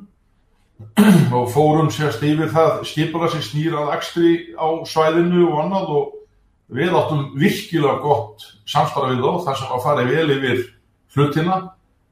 og 1.38 1.52
fórum 1.54 1.92
sérst 1.94 2.24
yfir 2.26 2.50
það 2.54 2.82
skipula 2.90 3.30
sem 3.32 3.44
snýrað 3.46 3.94
ekstri 3.98 4.32
á 4.58 4.68
svæðinu 4.88 5.46
og 5.52 5.60
annað 5.66 5.94
og 5.98 6.18
við 6.72 6.96
áttum 6.96 7.28
virkilega 7.36 8.00
gott 8.02 8.48
samstarfið 8.70 9.22
þá 9.22 9.46
þar 9.46 9.60
sem 9.60 9.76
að 9.76 9.86
fara 9.86 10.08
vel 10.08 10.36
yfir 10.38 10.66
hlutina 11.16 11.62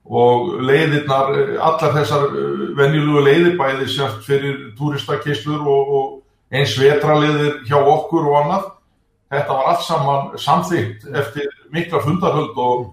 og 0.10 0.56
leiðirnar, 0.66 1.36
allar 1.62 1.94
þessar 2.00 2.32
eh, 2.34 2.64
venjulegu 2.78 3.24
leiðir 3.26 3.58
bæði 3.60 3.88
sért 3.94 4.24
fyrir 4.26 4.58
turistakistlur 4.78 5.62
og, 5.62 5.94
og 6.00 6.56
eins 6.56 6.74
vetraliðir 6.82 7.60
hjá 7.70 7.78
okkur 7.78 8.30
og 8.32 8.38
annað. 8.44 8.68
Þetta 9.30 9.58
var 9.58 9.68
allt 9.72 9.86
saman 9.86 10.32
samþygt 10.42 11.06
eftir 11.22 11.50
mikla 11.74 12.02
fundarhöld 12.02 12.58
og, 12.58 12.88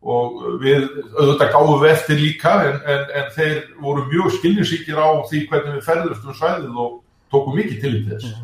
og 0.00 0.42
við 0.62 0.86
auðvitað 1.18 1.52
gáðum 1.52 1.82
við 1.82 1.92
eftir 1.92 2.20
líka 2.22 2.54
en, 2.70 2.82
en, 2.88 3.06
en 3.20 3.30
þeir 3.36 3.58
voru 3.84 4.06
mjög 4.08 4.38
skiljinsíkir 4.38 5.00
á 5.00 5.08
því 5.28 5.44
hvernig 5.50 5.78
við 5.78 5.86
ferðumst 5.90 6.28
um 6.28 6.38
svæðið 6.38 6.82
og 6.86 7.00
tókum 7.34 7.58
mikið 7.58 7.80
til 7.82 7.94
í 7.98 8.04
þess. 8.08 8.36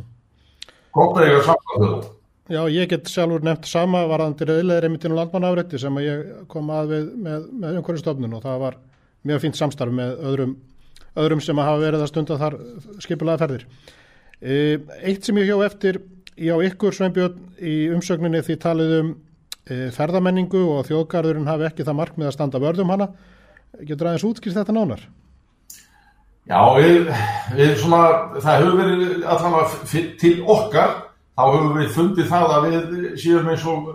Gótt 0.93 1.21
að 1.21 1.31
ég 1.31 1.39
er 1.39 1.47
samfæðið 1.49 1.87
þetta. 1.95 2.17
Já, 2.51 2.65
ég 2.67 2.89
get 2.91 3.07
sjálfur 3.07 3.45
nefnt 3.47 3.69
sama 3.71 4.01
varðandi 4.11 4.47
reyðleðir 4.49 4.89
einmittinn 4.89 5.13
og 5.15 5.21
landmannáfrétti 5.21 5.79
sem 5.79 5.99
ég 6.03 6.23
kom 6.51 6.73
að 6.75 6.89
við 6.97 7.05
með, 7.23 7.45
með 7.63 7.77
umhverju 7.79 8.03
stofnun 8.03 8.35
og 8.35 8.43
það 8.43 8.57
var 8.65 8.79
mjög 9.31 9.43
fínt 9.45 9.59
samstarf 9.61 9.95
með 9.95 10.25
öðrum, 10.27 10.55
öðrum 11.23 11.43
sem 11.45 11.61
hafa 11.63 11.79
verið 11.79 12.03
að 12.03 12.11
stunda 12.11 12.39
þar 12.41 12.57
skipulega 13.05 13.43
ferðir. 13.45 13.67
E, 14.41 14.57
eitt 15.07 15.29
sem 15.29 15.39
ég 15.39 15.47
hjá 15.53 15.63
eftir, 15.69 16.01
já 16.41 16.55
ykkur 16.65 16.97
Sveinbjörn 16.97 17.39
í 17.61 17.75
umsögninni 17.95 18.41
því 18.45 18.57
talið 18.63 18.95
um 18.99 19.11
e, 19.69 19.91
ferðamenningu 19.95 20.63
og 20.75 20.87
þjóðgarðurinn 20.89 21.49
hafi 21.51 21.69
ekki 21.69 21.87
það 21.87 21.99
markmið 22.01 22.31
að 22.31 22.37
standa 22.37 22.63
vörðum 22.63 22.93
hana. 22.95 23.11
Getur 23.87 24.11
aðeins 24.11 24.27
útskýrst 24.27 24.59
þetta 24.59 24.75
nánar? 24.75 25.05
Já, 26.51 26.61
við, 26.81 27.11
við 27.55 27.75
svona, 27.79 28.01
það 28.41 28.57
hefur 28.57 28.79
verið 28.81 29.27
allavega 29.29 30.03
til 30.19 30.33
okkar 30.51 30.97
þá 31.37 31.45
höfum 31.45 31.77
við 31.77 31.93
fundið 31.95 32.33
það 32.33 32.55
að 32.57 32.67
við 32.67 33.07
séum 33.23 33.53
eins 33.53 33.67
og 33.71 33.93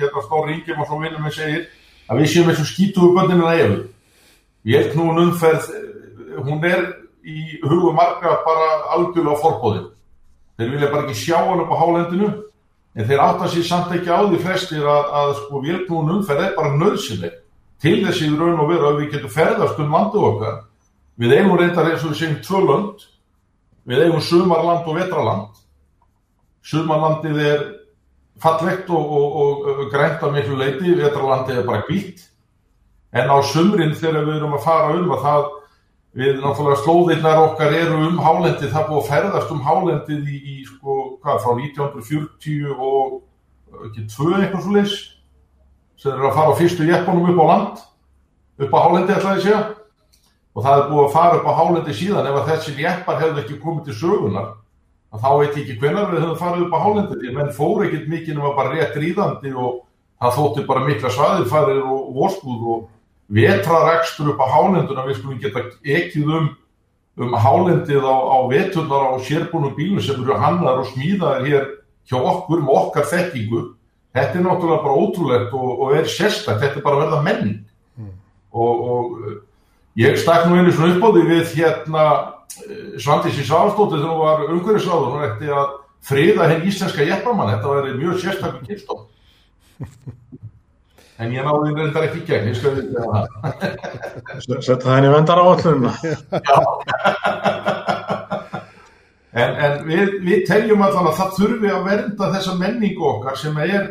hérna 0.00 0.24
Stóri 0.24 0.56
Íngjum 0.56 0.82
og 0.82 0.88
svo 0.88 0.98
vinnum 1.04 1.28
við 1.28 1.36
segir 1.36 1.62
að 2.08 2.22
við 2.22 2.32
séum 2.32 2.50
eins 2.50 2.62
og 2.64 2.68
skítuðu 2.72 3.12
bönninu 3.16 3.48
að 3.48 3.62
efu. 3.66 3.78
Ég 4.72 4.80
er 4.80 4.92
knúin 4.94 5.22
umferð, 5.26 5.68
hún 6.42 6.66
er 6.66 6.84
í 7.22 7.60
hugum 7.62 7.96
marga 7.98 8.38
bara 8.46 8.68
algjörlega 8.96 9.40
forbóðin. 9.42 9.91
Þeir 10.58 10.72
vilja 10.74 10.90
bara 10.92 11.06
ekki 11.06 11.20
sjá 11.20 11.38
hann 11.38 11.62
upp 11.64 11.72
á 11.72 11.80
hálendinu. 11.80 12.32
En 12.92 13.08
þeir 13.08 13.22
átta 13.24 13.48
sér 13.48 13.64
samt 13.64 13.94
ekki 13.96 14.12
á 14.12 14.20
því 14.26 14.40
flestir 14.42 14.84
að, 14.84 15.06
að 15.20 15.30
sko 15.38 15.62
vélknúin 15.64 16.12
umferð 16.18 16.44
er 16.44 16.58
bara 16.58 16.74
nöðsileg 16.76 17.38
til 17.82 17.96
þessi 18.04 18.28
raun 18.36 18.60
og 18.62 18.68
veru 18.68 18.90
að 18.90 18.98
við 19.00 19.14
getum 19.16 19.32
ferðast 19.32 19.80
um 19.82 19.94
landu 19.94 20.20
okkar. 20.22 20.60
Við 21.18 21.34
eigum 21.38 21.56
reyndar 21.58 21.88
eins 21.90 22.04
og 22.04 22.12
við 22.12 22.20
segjum 22.20 22.42
tvö 22.44 22.60
lönd, 22.68 23.06
við 23.88 24.04
eigum 24.04 24.22
sumarland 24.22 24.86
og 24.86 24.98
vetraland. 25.00 25.62
Suðmanlandið 26.62 27.40
er 27.42 27.64
fallegt 28.42 28.90
og, 28.92 29.16
og, 29.16 29.66
og 29.72 29.88
grænt 29.90 30.22
á 30.22 30.28
miklu 30.30 30.58
leiti, 30.60 30.94
vetralandið 30.98 31.62
er 31.62 31.66
bara 31.66 31.82
hvít. 31.88 32.22
En 33.12 33.32
á 33.32 33.36
sumrin 33.44 33.96
þegar 33.98 34.28
við 34.28 34.38
erum 34.38 34.56
að 34.56 34.64
fara 34.68 34.94
um 34.96 35.10
að 35.16 35.26
það, 35.26 35.48
við 36.18 36.40
náttúrulega 36.42 36.82
slóðirnar 36.82 37.42
okkar 37.46 37.74
eru 37.76 38.00
um 38.08 38.18
hálendið, 38.20 38.70
það 38.72 38.88
búið 38.90 39.00
að 39.00 39.10
ferðast 39.10 39.52
um 39.54 39.62
hálendið 39.64 40.26
í, 40.28 40.40
í 40.54 40.56
sko, 40.68 40.96
hvað, 41.22 41.38
frá 41.44 41.52
1940 41.56 42.74
og 42.76 43.84
ekki 43.88 44.06
tvö 44.12 44.32
eitthvað 44.38 44.64
svo 44.66 44.74
leys, 44.76 44.96
sem 45.96 46.12
eru 46.12 46.28
að 46.28 46.36
fara 46.36 46.52
á 46.52 46.58
fyrstu 46.58 46.88
jeppunum 46.88 47.30
upp 47.32 47.40
á 47.40 47.46
land, 47.52 47.84
upp 48.60 48.76
á 48.76 48.84
hálendið 48.84 49.16
ætlaði 49.16 49.46
segja, 49.46 49.62
og 50.52 50.66
það 50.66 50.78
er 50.80 50.90
búið 50.90 51.06
að 51.06 51.14
fara 51.16 51.38
upp 51.38 51.48
á 51.48 51.58
hálendið 51.62 51.98
síðan 52.02 52.28
ef 52.28 52.40
að 52.42 52.50
þessi 52.50 52.76
jeppar 52.82 53.22
hefðu 53.22 53.42
ekki 53.42 53.62
komið 53.62 53.88
til 53.88 53.98
sögunar 54.02 54.50
þá 55.20 55.28
veit 55.38 55.56
ég 55.56 55.62
ekki 55.62 55.78
hvernig 55.80 56.12
við 56.12 56.22
höfum 56.24 56.38
farið 56.40 56.62
upp 56.66 56.76
á 56.76 56.84
hálendið, 56.86 57.24
menn 57.36 57.52
fóru 57.52 57.86
ekkert 57.86 58.08
mikið 58.08 58.38
nema 58.38 58.52
bara 58.56 58.72
rétt 58.72 58.94
ríðandi 58.96 59.52
og 59.52 59.82
það 60.22 60.36
þótti 60.38 60.64
bara 60.68 60.84
mikla 60.86 61.12
svaðilfærir 61.12 61.82
og 61.84 62.06
vorskúð 62.16 62.62
og 62.72 62.86
vetrarekstur 63.28 64.32
upp 64.32 64.42
á 64.42 64.46
hálenduna 64.50 65.06
við 65.06 65.20
skulum 65.20 65.38
geta 65.42 65.66
ekkið 65.82 66.32
um, 66.38 66.48
um 67.20 67.36
hálendið 67.36 68.02
á, 68.02 68.16
á 68.16 68.38
veturnar 68.50 69.06
á 69.12 69.22
sérbúnum 69.22 69.76
bílum 69.76 70.02
sem 70.02 70.18
eru 70.20 70.38
hannar 70.40 70.82
og 70.82 70.90
smíðaðir 70.92 71.48
hér 71.48 71.70
hjá 72.10 72.18
okkur 72.18 72.64
með 72.64 72.76
okkar 72.80 73.08
þekkingu. 73.12 73.62
Þetta 74.12 74.38
er 74.38 74.44
náttúrulega 74.44 74.84
bara 74.84 75.00
ótrúlegt 75.00 75.54
og, 75.56 75.70
og 75.86 75.94
er 75.96 76.10
sérstak, 76.10 76.60
þetta 76.60 76.80
er 76.80 76.84
bara 76.84 76.98
að 76.98 77.04
verða 77.06 77.22
menning. 77.24 77.58
Mm. 77.96 78.12
og, 78.52 78.84
og 78.92 80.00
ég 80.00 80.16
stakk 80.20 80.48
nú 80.48 80.56
einu 80.56 80.72
svona 80.72 80.96
uppáði 80.96 81.26
við 81.28 81.56
hérna 81.58 82.04
Svandísi 83.00 83.44
Sárstóttir 83.48 84.00
þegar 84.00 84.12
hún 84.12 84.22
var 84.22 84.44
umhverfisáður 84.48 85.12
hún 85.14 85.26
ætti 85.26 85.52
að 85.52 85.74
friða 86.04 86.48
henn 86.50 86.66
íslenska 86.68 87.06
jefnamann 87.06 87.52
þetta 87.54 87.72
var 87.72 87.90
mjög 87.96 88.20
sérstaklega 88.20 88.68
kynstof 88.68 89.00
en 91.20 91.32
ég 91.34 91.44
náði 91.44 91.74
reyndar 91.76 92.06
ekki 92.08 92.22
gegn 92.28 92.50
ég 92.50 92.58
skoði 92.58 92.82
það. 92.92 93.14
Sett 94.64 94.84
það 94.84 94.94
henni 94.96 95.10
vendar 95.12 95.42
á 95.42 95.44
allunna 95.44 95.92
en, 99.32 99.50
en 99.50 99.74
við, 99.88 100.14
við 100.24 100.46
teljum 100.48 100.84
allan 100.84 101.10
að 101.10 101.18
það 101.20 101.34
þurfi 101.40 101.72
að 101.72 101.84
vernda 101.90 102.30
þessa 102.36 102.56
menningu 102.60 103.04
okkar 103.10 103.36
sem 103.40 103.58
er 103.64 103.90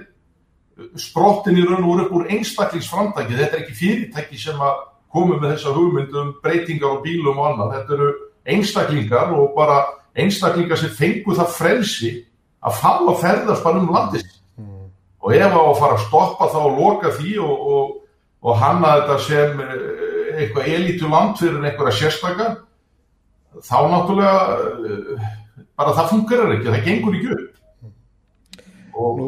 sprottin 0.99 1.59
í 1.59 1.65
raun 1.65 1.83
og 1.85 1.91
úr 1.93 2.01
úr 2.17 2.29
einstaklingsframtæki 2.33 3.37
þetta 3.37 3.57
er 3.57 3.63
ekki 3.63 3.77
fyrirtæki 3.77 4.39
sem 4.41 4.61
að 4.61 4.81
komu 5.11 5.37
með 5.37 5.55
þessa 5.55 5.73
hugmyndum 5.75 6.35
breytingar 6.43 6.97
á 6.97 7.03
bílum 7.03 7.39
og 7.39 7.49
annað. 7.51 7.73
Þetta 7.75 7.97
eru 7.97 8.11
einstaklingar 8.55 9.33
og 9.35 9.55
bara 9.55 9.79
einstaklingar 10.17 10.79
sem 10.79 10.93
fengu 10.95 11.35
það 11.37 11.55
frelsi 11.57 12.11
að 12.61 12.77
fá 12.79 12.91
að 12.95 13.19
ferðast 13.21 13.65
bara 13.65 13.81
um 13.81 13.91
landist. 13.91 14.40
Og 15.21 15.35
ef 15.37 15.53
á 15.53 15.61
að 15.61 15.79
fara 15.79 15.97
að 15.97 16.05
stoppa 16.07 16.49
þá 16.51 16.59
og 16.61 16.79
loka 16.79 17.13
því 17.17 17.35
og, 17.45 17.65
og, 17.75 17.91
og 18.41 18.59
hanna 18.61 18.95
þetta 18.99 19.17
sem 19.27 19.63
eh, 19.65 19.83
eitthvað 20.41 20.71
elitu 20.75 21.09
land 21.11 21.37
fyrir 21.39 21.61
einhverja 21.61 21.97
sérstaka 21.99 22.47
þá 23.61 23.77
náttúrulega 23.91 24.39
eh, 24.87 25.27
bara 25.77 25.95
það 25.97 26.13
fungerar 26.15 26.55
ekki, 26.55 26.69
það 26.71 26.87
gengur 26.87 27.17
ekki 27.17 27.35
upp. 27.35 27.47
Og 29.01 29.19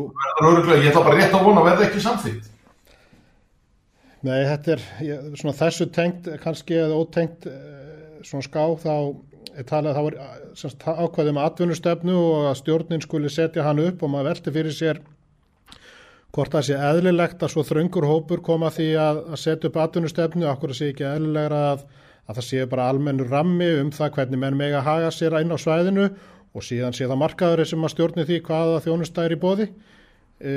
Nú, 0.43 0.49
ég 0.75 0.89
ætla 0.89 1.05
bara 1.05 1.15
rétt 1.17 1.33
að 1.33 1.45
vona 1.45 1.61
að 1.61 1.69
verða 1.71 1.85
ekki 1.87 2.01
samþýtt 2.03 2.49
Nei, 4.23 4.39
þetta 4.47 4.73
er 4.75 4.83
ég, 5.03 5.23
svona 5.39 5.55
þessu 5.57 5.87
tengt 5.91 6.27
kannski 6.43 6.77
eða 6.79 6.99
ótengt 6.99 7.47
eh, 7.49 8.19
svona 8.23 8.45
ská 8.45 8.61
þá 8.79 8.93
er 9.53 9.67
talað 9.69 9.97
þá 9.97 10.03
er 10.03 11.03
ákvæðið 11.05 11.35
með 11.35 11.47
atvinnustöfnu 11.47 12.15
og 12.17 12.45
að 12.49 12.59
stjórnin 12.61 13.03
skuli 13.03 13.31
setja 13.31 13.65
hann 13.67 13.81
upp 13.83 14.03
og 14.03 14.13
maður 14.13 14.31
velti 14.31 14.53
fyrir 14.55 14.75
sér 14.75 15.01
hvort 16.33 16.55
það 16.55 16.65
sé 16.67 16.77
eðlilegt 16.81 17.43
að 17.45 17.51
svo 17.53 17.63
þröngur 17.67 18.07
hópur 18.09 18.41
koma 18.45 18.71
því 18.73 18.87
að, 18.97 19.19
að 19.35 19.41
setja 19.41 19.69
upp 19.69 19.79
atvinnustöfnu, 19.83 20.47
okkur 20.49 20.73
sé 20.73 20.89
ekki 20.89 21.05
eðlilegra 21.05 21.59
að, 21.73 21.83
að 22.25 22.39
það 22.39 22.47
sé 22.47 22.63
bara 22.71 22.87
almennu 22.89 23.27
rammi 23.29 23.67
um 23.83 23.91
það 23.93 24.15
hvernig 24.17 24.41
menn 24.41 24.57
meg 24.57 24.77
að 24.77 24.87
haga 24.87 25.11
sér 25.13 25.37
inn 25.41 25.53
á 25.53 25.57
svæðinu 25.61 26.07
og 26.53 26.65
síðan 26.65 26.97
sé 26.97 27.05
það 27.09 27.21
markaður 27.21 27.65
sem 27.69 27.85
að 27.85 27.93
stjórni 27.93 28.25
því 28.29 28.39
hvaða 28.47 28.81
þjónustæðir 28.85 29.35
í 29.35 29.39
bóði. 29.43 29.67
E, 30.43 30.55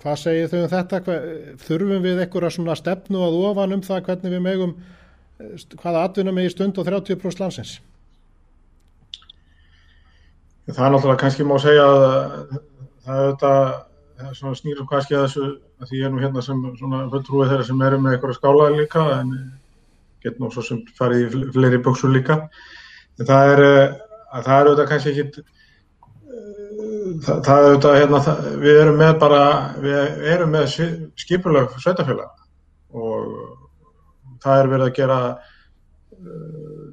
hvað 0.00 0.16
segir 0.22 0.48
þau 0.52 0.58
um 0.62 0.72
þetta? 0.72 1.02
Hva, 1.04 1.18
þurfum 1.66 2.06
við 2.06 2.24
einhverja 2.24 2.52
svona 2.56 2.76
stefnu 2.80 3.20
að 3.24 3.38
ofan 3.50 3.76
um 3.76 3.84
það 3.84 4.02
hvernig 4.08 4.34
við 4.36 4.42
megum 4.48 4.74
hvaða 5.80 6.06
atvinnum 6.08 6.40
er 6.40 6.48
í 6.48 6.52
stund 6.52 6.80
og 6.80 6.88
30% 6.88 7.44
landsins? 7.44 7.76
Það 10.70 10.84
er 10.86 10.92
náttúrulega 10.94 11.20
kannski 11.20 11.46
má 11.48 11.56
segja 11.60 11.84
að 11.84 12.02
það 13.04 13.20
er 13.20 13.30
þetta 13.30 13.54
snýrum 14.58 14.88
kannski 14.90 15.16
að 15.16 15.26
þessu 15.26 15.46
að 15.80 15.90
því 15.90 16.00
ég 16.00 16.06
er 16.06 16.12
nú 16.14 16.20
hérna 16.22 16.44
sem 16.44 16.60
svona 16.78 17.06
fulltrúið 17.12 17.52
þeirra 17.52 17.66
sem 17.68 17.86
eru 17.86 18.00
með 18.00 18.16
eitthvað 18.16 18.36
skálaði 18.38 18.80
líka 18.80 19.06
en 19.16 19.32
getur 20.24 20.44
nú 20.44 20.50
svo 20.54 20.64
sem 20.66 20.82
farið 20.98 21.36
í 21.38 21.46
fleiri 21.54 21.80
bóksur 21.84 22.12
líka. 22.12 22.42
En 23.20 23.28
það 23.28 23.54
er 23.54 23.64
að 23.64 24.44
það 24.46 24.56
er 24.56 24.70
auðvitað 24.70 24.90
kannski 24.90 25.12
ekki 25.14 25.44
það, 27.24 27.40
það 27.46 27.54
er 27.54 27.68
auðvitað 27.68 27.98
hérna 28.00 28.20
það, 28.26 28.44
við 28.64 28.82
erum 28.82 29.00
með 29.00 29.14
bara 29.22 29.40
við 29.80 30.28
erum 30.34 30.54
með 30.54 30.76
skipulag 31.20 31.74
sveitafélag 31.78 32.30
og 32.90 33.32
það 34.44 34.62
er 34.62 34.70
verið 34.74 34.86
að 34.86 34.96
gera 35.00 35.18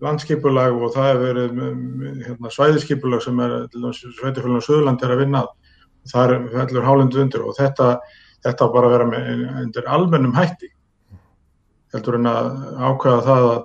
landskipulag 0.01 0.77
og 0.77 0.91
það 0.95 1.07
hefur 1.09 1.23
verið 1.25 1.61
hérna, 2.27 2.51
svæðiskipulag 2.53 3.23
sem 3.23 3.39
er 3.43 3.55
sveitifélagin 3.73 4.61
á 4.61 4.67
Suðurlandi 4.67 5.07
er 5.07 5.15
að 5.15 5.23
vinna 5.23 5.43
og 5.47 5.66
það 6.11 6.33
er 6.33 6.43
fellur 6.55 6.87
hálundu 6.87 7.21
undir 7.23 7.45
og 7.45 7.55
þetta, 7.57 7.93
þetta 8.45 8.69
bara 8.73 8.91
vera 8.93 9.07
með 9.09 9.31
undir 9.63 9.87
almennum 9.87 10.35
hætti. 10.37 10.69
Heldur 11.95 12.19
en 12.19 12.29
að 12.29 12.51
ákveða 12.89 13.23
það 13.27 13.47
að, 13.47 13.57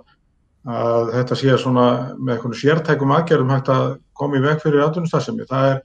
að 0.76 1.12
þetta 1.16 1.38
sé 1.40 1.58
svona 1.58 1.86
með 2.18 2.36
einhvern 2.36 2.58
sértækum 2.60 3.14
aðgerðum 3.16 3.52
hægt 3.54 3.72
að 3.74 3.86
koma 4.18 4.38
í 4.38 4.44
veg 4.44 4.62
fyrir 4.62 4.84
atvinnustasemi 4.84 5.48
það 5.50 5.68
er, 5.72 5.80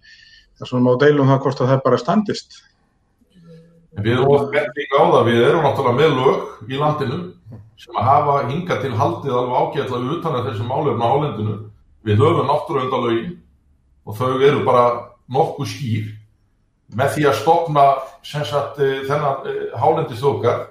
það 0.57 0.65
er 0.65 0.71
svona 0.71 0.85
má 0.85 0.99
deilum 1.01 1.31
það 1.31 1.41
hvort 1.45 1.63
að 1.63 1.71
það 1.73 1.83
bara 1.87 2.01
standist. 2.01 2.59
Við 3.97 4.13
erum 4.13 4.51
það, 4.53 5.23
við 5.25 5.41
erum 5.41 5.65
náttúrulega 5.65 5.97
með 5.97 6.19
lög 6.19 6.69
í 6.69 6.77
landinu 6.77 7.17
sem 7.81 7.97
að 7.97 8.07
hafa 8.09 8.35
hinga 8.49 8.77
til 8.81 8.93
haldið 8.97 9.33
alveg 9.39 9.57
ágætla 9.57 9.99
utan 10.17 10.37
að 10.37 10.47
þessum 10.51 10.69
málefna 10.69 11.09
álendinu. 11.09 11.57
Við 12.05 12.21
höfum 12.21 12.47
náttúruöndalögin 12.49 13.35
og 14.07 14.17
þau 14.17 14.37
eru 14.37 14.61
bara 14.65 14.85
nokkuð 15.33 15.69
skýr 15.71 16.05
með 16.95 17.13
því 17.15 17.27
að 17.27 17.37
stopna 17.41 17.85
sagt, 18.23 18.79
eh, 18.79 19.03
þennan 19.07 19.47
eh, 19.49 19.63
hálendistókar 19.75 20.65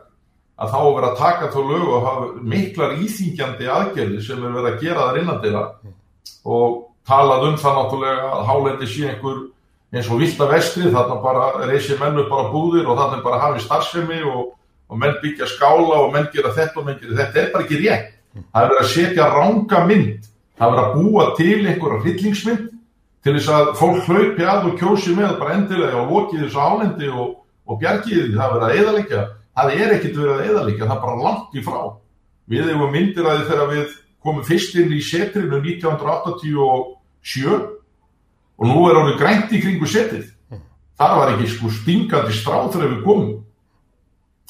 að 0.57 0.73
þá 0.73 0.79
verður 0.81 1.09
að 1.11 1.19
taka 1.21 1.51
þá 1.53 1.61
lög 1.61 1.89
og 1.93 2.07
hafa 2.07 2.27
miklar 2.41 2.97
íþingjandi 3.05 3.69
aðgerði 3.69 4.23
sem 4.25 4.41
er 4.41 4.55
verið 4.57 4.71
að 4.71 4.85
gera 4.87 5.09
þar 5.11 5.21
innandila 5.21 5.65
og 6.45 6.79
talað 7.07 7.49
um 7.51 7.59
það 7.61 7.77
náttúrulega 7.81 8.31
að 8.33 8.47
hálendi 8.49 8.89
sé 8.89 9.11
einhver 9.11 9.43
eins 9.93 10.09
og 10.11 10.23
vilt 10.23 10.41
að 10.41 10.53
vestri 10.57 10.89
þarna 10.93 11.19
bara 11.23 11.67
reysir 11.69 12.01
mennu 12.01 12.25
bara 12.31 12.49
búðir 12.53 12.89
og 12.89 12.97
þarna 12.99 13.21
bara 13.25 13.43
hafi 13.45 13.65
starfsemi 13.65 14.23
og 14.25 14.57
og 14.89 14.99
menn 14.99 15.19
byggja 15.23 15.49
skála 15.51 16.01
og 16.05 16.13
menn 16.15 16.29
gera 16.35 16.53
þetta 16.55 16.81
og 16.81 16.87
menn 16.87 16.99
gera 17.01 17.17
þetta, 17.19 17.33
þetta 17.33 17.43
er 17.43 17.53
bara 17.55 17.67
ekki 17.67 17.81
rétt. 17.83 18.13
Það 18.37 18.63
er 18.63 18.71
verið 18.71 18.83
að 18.83 18.91
setja 18.93 19.29
ranga 19.33 19.83
mynd, 19.89 20.27
það 20.57 20.67
er 20.67 20.75
verið 20.75 20.85
að 20.85 20.97
búa 20.97 21.27
til 21.39 21.57
einhverja 21.57 22.01
hryllingsmynd 22.05 22.67
til 23.27 23.35
þess 23.35 23.51
að 23.51 23.73
fólk 23.75 24.05
hlaupi 24.07 24.45
að 24.47 24.69
og 24.69 24.75
kjósi 24.79 25.11
með 25.17 25.33
bara 25.41 25.57
endilega 25.57 25.99
og 25.99 26.11
lokið 26.13 26.45
þessu 26.45 26.61
álendi 26.63 27.09
og, 27.11 27.33
og 27.67 27.81
bjargiði 27.81 28.29
því 28.29 28.35
það 28.37 28.45
er 28.47 28.53
verið 28.55 28.67
að 28.67 28.77
eðalikja. 28.83 29.23
Það 29.57 29.67
er 29.75 29.95
ekkert 29.97 30.19
verið 30.21 30.35
að 30.35 30.45
eðalikja, 30.47 30.85
það 30.87 30.97
er 30.97 31.03
bara 31.03 31.25
langt 31.25 31.57
í 31.57 31.63
frá. 31.67 31.81
Við 32.47 32.69
hefum 32.71 32.93
myndir 32.95 33.27
að 33.27 33.43
þegar 33.49 33.73
við 33.73 33.97
komum 34.23 34.47
fyrst 34.47 34.77
inn 34.79 34.95
í 34.95 35.01
setrinu 35.03 35.59
1987 35.59 37.57
og 38.57 38.65
nú 38.71 38.79
er 38.87 39.01
árið 39.01 39.19
grænt 39.19 39.51
í 39.51 39.63
kringu 39.65 39.91
setrið. 39.91 40.29
Það 40.97 41.19
var 41.19 41.35
ekki 41.35 41.51
sko 41.51 41.73
stingandi 41.81 42.33
stráð 42.37 42.71
þegar 42.77 42.95
við 42.95 43.03
komum 43.09 43.33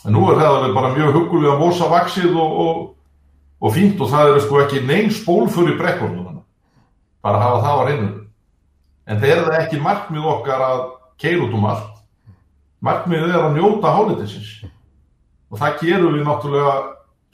en 0.04 0.12
nú 0.12 0.28
er 0.28 0.36
það 0.42 0.68
bara 0.76 0.92
mjög 0.92 1.16
hugulega 1.16 1.56
mosavaksið 1.58 2.36
og, 2.36 2.60
og, 2.66 2.76
og 3.64 3.74
fínt 3.74 4.04
og 4.04 4.12
það 4.12 4.34
eru 4.34 4.44
sko 4.44 4.60
ekki 4.66 4.84
neyn 4.84 5.08
spólfur 5.14 5.72
í 5.72 5.80
brekkunum 5.80 6.44
bara 7.24 7.40
hafa 7.42 7.64
það 7.64 7.72
á 7.72 7.82
hreinu 7.82 8.25
en 9.06 9.20
það 9.20 9.32
er 9.32 9.42
það 9.44 9.58
ekki 9.60 9.82
markmið 9.82 10.28
okkar 10.32 10.64
að 10.66 10.82
keira 11.22 11.44
út 11.46 11.54
um 11.56 11.68
allt. 11.70 11.92
Markmiðið 12.86 13.34
er 13.34 13.44
að 13.44 13.56
njóta 13.56 13.92
hálitinsins 13.96 14.50
og 15.50 15.60
það 15.60 15.78
gerum 15.82 16.16
við 16.16 16.26
náttúrulega 16.26 16.74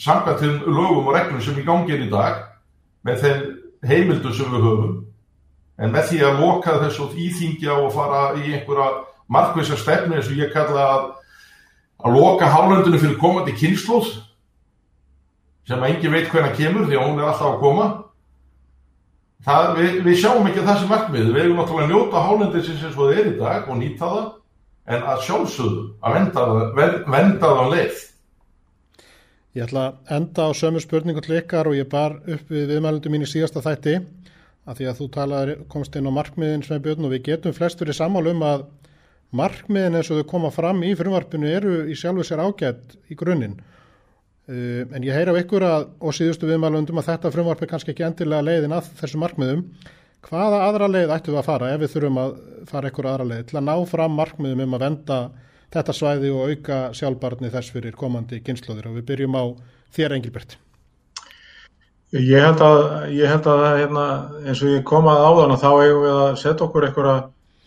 samkvæmt 0.02 0.42
til 0.42 0.52
lögum 0.68 1.08
og 1.08 1.16
reglum 1.16 1.40
sem 1.42 1.58
í 1.58 1.64
gangin 1.66 2.06
í 2.06 2.10
dag 2.12 2.44
með 3.06 3.24
þeim 3.24 3.42
heimildu 3.88 4.34
sem 4.36 4.52
við 4.52 4.66
höfum. 4.68 4.92
En 5.82 5.90
með 5.94 6.10
því 6.10 6.20
að 6.26 6.44
loka 6.44 6.76
þessu 6.84 7.08
íþingja 7.18 7.80
og 7.80 7.94
fara 7.96 8.22
í 8.38 8.52
einhverja 8.52 8.90
markvisa 9.32 9.78
stefni 9.80 10.18
eins 10.18 10.30
og 10.30 10.38
ég 10.38 10.52
kalla 10.54 10.86
að 10.92 11.10
að 12.02 12.16
loka 12.18 12.48
hálöndinu 12.50 12.98
fyrir 12.98 13.18
komandi 13.20 13.54
kynnslóð 13.54 14.08
sem 15.68 15.78
að 15.78 15.92
engi 15.92 16.10
veit 16.10 16.30
hvernig 16.32 16.56
kemur 16.58 16.88
því 16.88 16.98
að 16.98 17.04
hún 17.06 17.20
er 17.20 17.28
alltaf 17.28 17.52
að 17.52 17.60
koma 17.62 17.86
það, 19.46 19.66
við, 19.78 19.98
við 20.06 20.20
sjáum 20.22 20.48
ekki 20.50 20.64
þessi 20.68 20.88
markmið. 20.90 21.28
Við 21.32 21.42
erum 21.42 21.60
náttúrulega 21.60 21.88
að 21.88 21.92
njóta 21.92 22.24
hálöndin 22.26 22.64
sem 22.66 22.80
svo 22.84 23.08
það 23.10 23.18
er 23.18 23.28
í 23.32 23.34
dag 23.40 23.68
og 23.68 23.78
nýta 23.80 24.14
það 24.14 24.30
en 24.92 25.04
að 25.12 25.22
sjálfsögðu 25.26 25.84
að 26.02 26.16
venda, 26.18 26.46
venda 27.14 27.52
það 27.52 27.70
leið. 27.76 28.00
Ég 29.52 29.66
ætla 29.66 29.84
að 29.84 30.14
enda 30.16 30.48
á 30.48 30.50
sömu 30.56 30.80
spurningu 30.80 31.22
til 31.24 31.36
ykkar 31.36 31.68
og 31.68 31.76
ég 31.76 31.88
bar 31.92 32.16
upp 32.24 32.52
við 32.52 32.70
viðmælundum 32.72 33.12
mín 33.12 33.26
í 33.26 33.28
síðasta 33.28 33.60
þætti 33.64 33.98
að 34.62 34.78
því 34.78 34.86
að 34.88 35.00
þú 35.00 35.08
talaði, 35.16 35.56
komst 35.68 35.98
inn 35.98 36.08
á 36.08 36.12
markmiðin 36.14 36.62
sem 36.64 36.78
er 36.78 36.84
björn 36.86 37.08
og 37.08 37.12
við 37.12 37.24
getum 37.26 37.54
flestur 37.56 37.90
í 37.90 37.96
sammálum 37.96 38.40
að 38.46 38.64
markmiðin 39.36 39.98
eins 39.98 40.10
og 40.12 40.20
þau 40.20 40.30
koma 40.30 40.52
fram 40.54 40.82
í 40.86 40.94
frumvarpinu 40.96 41.50
eru 41.50 41.74
í 41.90 41.96
sjálfu 41.98 42.24
sér 42.26 42.44
ágætt 42.46 42.96
í 43.10 43.18
grunninn 43.18 43.58
en 44.50 45.04
ég 45.06 45.14
heyra 45.14 45.34
á 45.34 45.40
ykkur 45.42 45.66
að 45.66 45.84
og 46.02 46.16
síðustu 46.16 46.48
viðmælundum 46.50 46.98
að 46.98 47.12
þetta 47.12 47.30
frumvarp 47.34 47.62
er 47.62 47.70
kannski 47.70 47.92
ekki 47.92 48.06
endilega 48.08 48.46
leiðin 48.48 48.74
að 48.74 48.88
þessu 48.98 49.20
markmiðum 49.22 49.62
hvaða 50.26 50.64
aðra 50.66 50.88
leið 50.90 51.14
ættu 51.14 51.32
við 51.32 51.40
að 51.42 51.48
fara 51.48 51.70
ef 51.74 51.80
við 51.82 51.94
þurfum 51.94 52.18
að 52.22 52.34
fara 52.70 52.90
ykkur 52.90 53.08
aðra 53.10 53.28
leið 53.30 53.46
til 53.48 53.58
að 53.60 53.68
ná 53.68 53.74
fram 53.90 54.18
markmiðum 54.18 54.64
um 54.66 54.76
að 54.76 54.84
venda 54.86 55.18
þetta 55.72 55.94
svæði 55.96 56.32
og 56.34 56.50
auka 56.50 56.80
sjálfbarni 56.96 57.50
þess 57.52 57.72
fyrir 57.74 57.96
komandi 57.98 58.42
kynnslóðir 58.44 58.90
og 58.90 58.98
við 58.98 59.08
byrjum 59.12 59.38
á 59.38 59.44
þér 59.96 60.16
Engilbert. 60.18 60.56
Ég 62.12 62.44
held 62.44 62.60
að, 62.60 62.78
ég 63.16 63.30
held 63.30 63.46
að 63.48 63.62
hérna, 63.80 64.06
eins 64.44 64.60
og 64.60 64.68
ég 64.74 64.82
kom 64.84 65.06
að 65.08 65.22
áðan 65.24 65.54
að 65.54 65.62
þá 65.62 65.70
eigum 65.70 66.02
við 66.02 66.18
að 66.20 66.34
setja 66.42 66.66
okkur 66.66 66.86
einhverja 66.88 67.14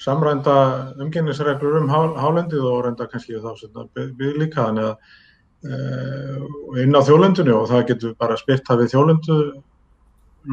samrænda 0.06 0.58
umgennisreglur 1.02 1.80
um 1.80 1.90
há, 1.90 2.00
hálendið 2.22 2.68
og 2.70 2.84
reynda 2.86 3.08
kannski 3.10 3.42
þá 3.42 3.56
sem 3.58 3.80
við 4.20 4.38
líka 4.44 4.68
þannig 4.68 4.92
að 4.92 4.94
e, 4.94 5.16
inn 5.66 6.98
á 6.98 7.02
þjólendinu 7.06 7.56
og 7.58 7.68
það 7.72 7.88
getur 7.92 8.16
bara 8.20 8.38
spyrt 8.40 8.70
að 8.70 8.84
við 8.84 8.94
þjólendu 8.94 9.38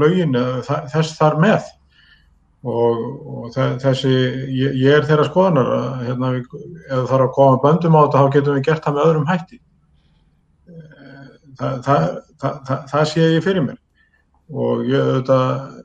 lögin 0.00 0.38
þess 0.66 1.16
þar 1.18 1.38
með. 1.42 1.70
Og, 2.62 2.98
og 3.26 3.56
þessi, 3.82 4.12
ég, 4.54 4.76
ég 4.78 4.94
er 4.94 5.06
þeirra 5.08 5.26
skoðanar 5.26 5.70
að 5.74 6.02
hérna, 6.06 6.28
ef 6.38 6.92
það 6.92 7.08
þarf 7.10 7.24
að 7.24 7.32
koma 7.34 7.62
böndum 7.64 7.96
á 7.98 8.00
þetta 8.04 8.20
þá 8.22 8.34
getum 8.36 8.58
við 8.58 8.66
gert 8.68 8.84
það 8.84 8.98
með 8.98 9.08
öðrum 9.08 9.30
hætti. 9.32 9.58
Það, 11.58 11.80
það, 11.86 12.04
það, 12.42 12.76
það 12.92 13.08
sé 13.10 13.24
ég 13.26 13.46
fyrir 13.46 13.66
mér. 13.66 13.80
Og 14.52 14.84
ég 14.86 15.08
auðvitað 15.08 15.82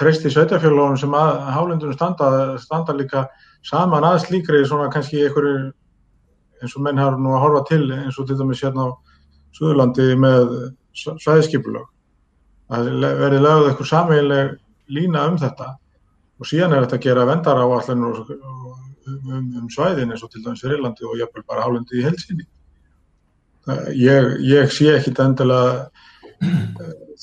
treysti 0.00 0.32
sveitafélagunum 0.32 0.98
sem 0.98 1.14
að 1.14 1.30
hálendunum 1.54 1.94
standa, 1.94 2.30
standa 2.58 2.96
líka 2.96 3.28
saman 3.66 4.06
að 4.08 4.22
slíkri 4.24 4.64
svona 4.66 4.90
kannski 4.92 5.22
einhverju 5.26 5.70
eins 6.60 6.76
og 6.76 6.84
menn 6.84 7.00
har 7.00 7.16
nú 7.18 7.34
að 7.34 7.44
horfa 7.44 7.62
til 7.70 7.82
eins 7.96 8.18
og 8.20 8.28
til 8.28 8.38
dæmis 8.38 8.62
hérna 8.64 8.88
á 8.88 8.90
Suðurlandi 9.56 10.14
með 10.20 10.52
svæðiskipulag 10.94 11.86
að 12.70 12.90
verði 13.18 13.40
lögð 13.42 13.68
eitthvað 13.70 13.90
samveileg 13.90 14.52
lína 14.94 15.24
um 15.26 15.38
þetta. 15.40 15.72
Og 16.40 16.46
síðan 16.46 16.76
er 16.76 16.84
þetta 16.84 16.98
að 17.00 17.06
gera 17.08 17.26
vendar 17.26 17.58
á 17.58 17.66
allir 17.66 17.98
um, 17.98 19.50
um 19.58 19.66
svæðin 19.72 20.14
eins 20.14 20.22
og 20.22 20.30
til 20.30 20.44
dæmis 20.44 20.62
Fyrirlandi 20.62 21.08
og 21.08 21.18
jafnvel 21.18 21.46
bara 21.48 21.66
hálendi 21.66 21.98
í 21.98 22.06
helsinni 22.06 22.46
ég, 23.68 24.36
ég 24.46 24.72
sé 24.72 24.94
ekki 24.96 25.12
endilega 25.20 25.90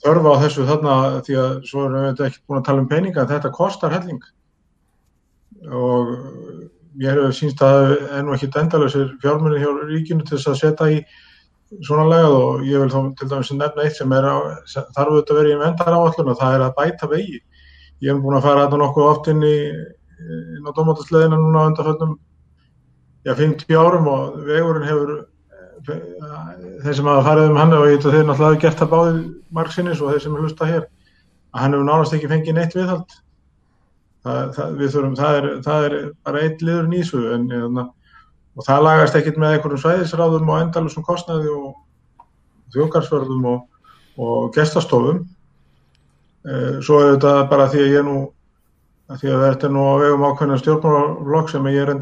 þörfa 0.04 0.34
á 0.38 0.42
þessu 0.44 0.66
þarna 0.68 0.96
því 1.26 1.38
að 1.42 1.54
svo 1.66 1.86
erum 1.88 2.06
við 2.06 2.26
ekki 2.28 2.44
búin 2.46 2.60
að 2.60 2.68
tala 2.68 2.84
um 2.84 2.90
peninga 2.90 3.24
en 3.24 3.32
þetta 3.32 3.54
kostar 3.56 3.96
helling. 3.96 4.22
Og 5.74 6.12
ég 7.04 7.20
hef 7.22 7.38
sínst 7.38 7.62
að 7.66 7.96
ennú 8.18 8.36
ekki 8.36 8.50
endalösir 8.62 9.12
fjármunni 9.22 9.62
hjá 9.62 9.72
ríkinu 9.90 10.26
til 10.26 10.38
þess 10.38 10.52
að 10.54 10.60
setja 10.62 10.90
í 10.96 11.02
svona 11.84 12.08
legað 12.08 12.38
og 12.38 12.64
ég 12.66 12.82
vil 12.82 12.94
þá 12.94 13.00
til 13.20 13.28
dæmis 13.32 13.52
nefna 13.54 13.84
eitt 13.84 14.00
sem 14.00 14.16
er 14.16 14.26
á, 14.26 14.36
þarf 14.66 15.12
auðvitað 15.12 15.36
að 15.36 15.40
vera 15.42 15.54
í 15.54 15.60
vendar 15.62 15.98
áallun 15.98 16.32
og 16.32 16.40
það 16.40 16.56
er 16.56 16.66
að 16.66 16.76
bæta 16.80 17.10
vegi. 17.12 17.40
Ég 18.02 18.14
hef 18.14 18.24
búin 18.24 18.38
að 18.38 18.46
fara 18.48 18.66
þetta 18.66 18.80
nokkuð 18.82 19.10
oft 19.12 19.30
inn 19.34 19.44
í 19.46 19.58
inn 20.18 20.66
á 20.66 20.72
domótasleðina 20.74 21.38
núna 21.38 21.68
undanföldum 21.70 22.18
já 23.28 23.34
50 23.36 23.78
árum 23.78 24.08
og 24.10 24.38
vegurinn 24.48 24.88
hefur 24.88 25.12
þeir 25.88 26.96
sem 26.96 27.08
hafa 27.08 27.26
farið 27.28 27.52
um 27.52 27.60
hann 27.62 27.76
og 27.78 27.86
ég 27.86 27.98
veit 27.98 28.08
að 28.08 28.16
þeir 28.16 28.26
náttúrulega 28.26 28.50
hafa 28.50 28.62
gert 28.64 28.82
það 28.82 28.94
báðið 28.94 29.20
margsinnis 29.60 30.02
og 30.02 30.14
þeir 30.14 30.24
sem 30.24 30.38
hlusta 30.40 30.70
hér 30.70 30.84
að 30.88 31.62
hann 31.62 31.76
hefur 31.76 31.88
nánast 31.90 32.16
ekki 32.18 32.32
fengið 32.32 32.58
neitt 32.58 32.78
viðhald 32.78 33.18
það, 34.28 34.52
það, 34.58 34.84
þurfum, 34.84 35.16
það 35.18 35.40
er, 35.40 35.48
það 35.66 35.88
er 35.88 35.96
bara 36.28 36.44
eitt 36.44 36.64
liður 36.66 36.92
nýsu 36.92 37.24
en, 37.36 37.48
en, 37.56 37.82
og 38.58 38.68
það 38.68 38.86
lagast 38.88 39.18
ekkit 39.20 39.40
með 39.42 39.58
einhverjum 39.58 39.84
svæðisráðum 39.84 40.54
og 40.54 40.62
endalusum 40.62 41.06
kostnaði 41.08 41.52
og 41.54 41.74
þjókarsvörðum 42.76 43.50
og, 43.54 43.60
og 44.20 44.48
gestastofum. 44.56 45.22
E, 46.48 46.56
svo 46.84 47.02
er 47.04 47.14
þetta 47.16 47.34
bara 47.52 47.70
því 47.72 47.84
að 47.86 47.94
ég 47.96 48.08
nú 48.08 48.18
að 49.08 49.22
því 49.22 49.34
að 49.34 49.44
þetta 49.46 49.68
er 49.68 49.74
nú 49.74 49.84
á 49.88 49.94
vegum 50.02 50.26
ákveðna 50.28 50.58
stjórnmálaflokk 50.62 51.52
sem 51.54 51.70
ég 51.72 51.84
er, 51.86 51.94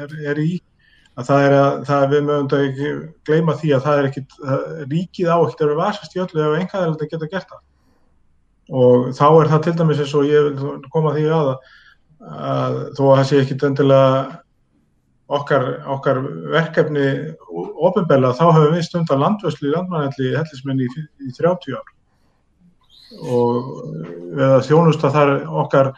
er, 0.00 0.14
er 0.32 0.40
í 0.40 0.52
að 1.12 1.28
það 1.28 1.46
er 1.46 1.56
að 1.58 1.82
það 1.88 2.06
við 2.12 2.22
mögum 2.28 2.54
ekki 2.58 2.92
gleyma 3.28 3.56
því 3.60 3.74
að 3.76 3.84
það 3.86 3.98
er 3.98 4.08
ekkit 4.08 4.38
það, 4.38 4.62
ríkið 4.92 5.28
á 5.28 5.36
ekkert 5.36 5.60
að 5.60 5.72
vera 5.72 5.80
vasast 5.82 6.16
í 6.16 6.22
öllu 6.24 6.44
ef 6.46 6.54
einhverja 6.56 7.10
geta 7.10 7.28
gert 7.34 7.52
það 7.52 7.60
og 8.72 9.10
þá 9.16 9.26
er 9.28 9.50
það 9.52 9.64
til 9.66 9.74
dæmis 9.78 10.02
eins 10.02 10.14
og 10.16 10.28
ég 10.28 10.48
vil 10.48 10.76
koma 10.92 11.12
því 11.16 11.26
að, 11.36 11.50
að 12.32 12.78
þó 12.96 13.02
að 13.08 13.16
það 13.18 13.26
sé 13.28 13.40
ekkit 13.42 13.66
endilega 13.68 14.12
okkar, 15.32 15.66
okkar 15.94 16.20
verkefni 16.52 17.08
ofinbella 17.82 18.32
þá 18.36 18.46
hefur 18.50 18.74
við 18.74 18.86
stundar 18.88 19.20
landvöslu 19.20 19.70
í 19.70 19.74
landmannalli 19.74 20.32
hellismenni 20.36 20.88
í, 20.88 21.04
í 21.28 21.34
30 21.38 21.76
ár 21.78 21.92
og 23.32 23.68
við 24.32 24.46
að 24.48 24.66
þjónusta 24.68 25.12
þar 25.12 25.34
okkar 25.64 25.92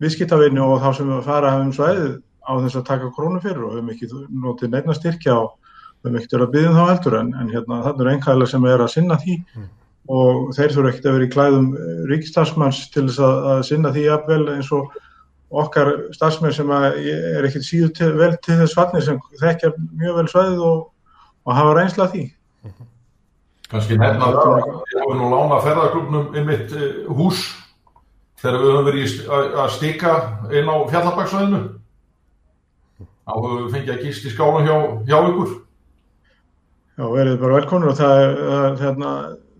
viðskiptavinni 0.00 0.60
og 0.64 0.80
þá 0.82 0.90
sem 0.96 1.08
við 1.08 1.24
fara 1.28 1.54
um 1.60 1.72
svæðið 1.76 2.14
á 2.44 2.52
þess 2.64 2.78
að 2.80 2.86
taka 2.88 3.10
krónu 3.16 3.40
fyrir 3.42 3.64
og 3.64 3.74
við 3.74 3.80
hefum 3.80 3.92
ekki 3.94 4.38
notið 4.44 4.74
neina 4.74 4.96
styrkja 4.96 5.36
og 5.40 5.50
við 6.00 6.08
hefum 6.08 6.20
ekkert 6.20 6.36
verið 6.36 6.46
að 6.46 6.54
byggja 6.54 6.70
um 6.70 6.78
þá 6.78 6.90
heldur 6.90 7.18
en, 7.20 7.34
en 7.40 7.52
hérna 7.52 7.82
þannig 7.86 8.04
er 8.04 8.12
einhverjulega 8.14 8.52
sem 8.54 8.68
er 8.70 8.84
að 8.84 8.92
sinna 8.94 9.20
því 9.20 9.36
mm. 9.40 9.68
Og 10.08 10.50
þeir 10.56 10.74
þurfa 10.74 10.90
ekkert 10.90 11.06
að 11.06 11.16
vera 11.16 11.26
í 11.28 11.32
klæðum 11.34 11.70
eh, 11.76 12.02
ríkistarfsmanns 12.10 12.82
til 12.94 13.06
þess 13.08 13.22
að, 13.26 13.48
að 13.52 13.62
sinna 13.68 13.94
því 13.94 14.04
jafnvel 14.06 14.42
eins 14.54 14.70
og 14.74 14.98
okkar 15.50 15.90
starfsmenn 16.14 16.54
sem 16.54 16.70
er 16.70 17.46
ekkert 17.46 17.66
síður 17.66 17.94
til, 17.98 18.10
vel 18.18 18.32
til 18.44 18.60
þess 18.62 18.76
vatni 18.78 19.02
sem 19.02 19.18
þekkja 19.40 19.72
mjög 19.98 20.20
vel 20.20 20.28
svæðið 20.30 20.62
og, 20.68 20.84
og 21.46 21.56
hafa 21.56 21.74
reynsla 21.74 22.06
því. 22.12 22.22
Mm 22.62 22.70
-hmm. 22.70 22.90
Kanski 23.70 23.98
nefna 23.98 24.30
það, 24.34 24.68
ég 24.94 25.02
hefur 25.02 25.18
nú 25.18 25.30
lána 25.30 25.58
ferðarklubnum 25.62 26.36
um 26.38 26.46
mitt 26.46 26.72
uh, 26.72 27.10
hús 27.14 27.42
þegar 28.40 28.60
við 28.60 28.70
höfum 28.70 28.88
verið 28.88 29.58
að 29.62 29.70
stika 29.76 30.14
inn 30.50 30.70
á 30.70 30.76
fjallabagsvæðinu 30.90 31.60
þá 33.00 33.34
höfum 33.36 33.64
við 33.64 33.74
fengið 33.74 33.94
að 33.94 34.02
gíst 34.06 34.26
í 34.26 34.32
skálan 34.32 34.66
hjá, 34.66 34.76
hjá 35.06 35.18
ykkur 35.28 35.52
Já, 37.00 37.04
verið 37.14 37.38
bara 37.40 37.56
velkonur 37.56 37.92
og 37.92 37.96
það 37.96 38.22
er, 38.22 38.34
hérna, 38.80 39.12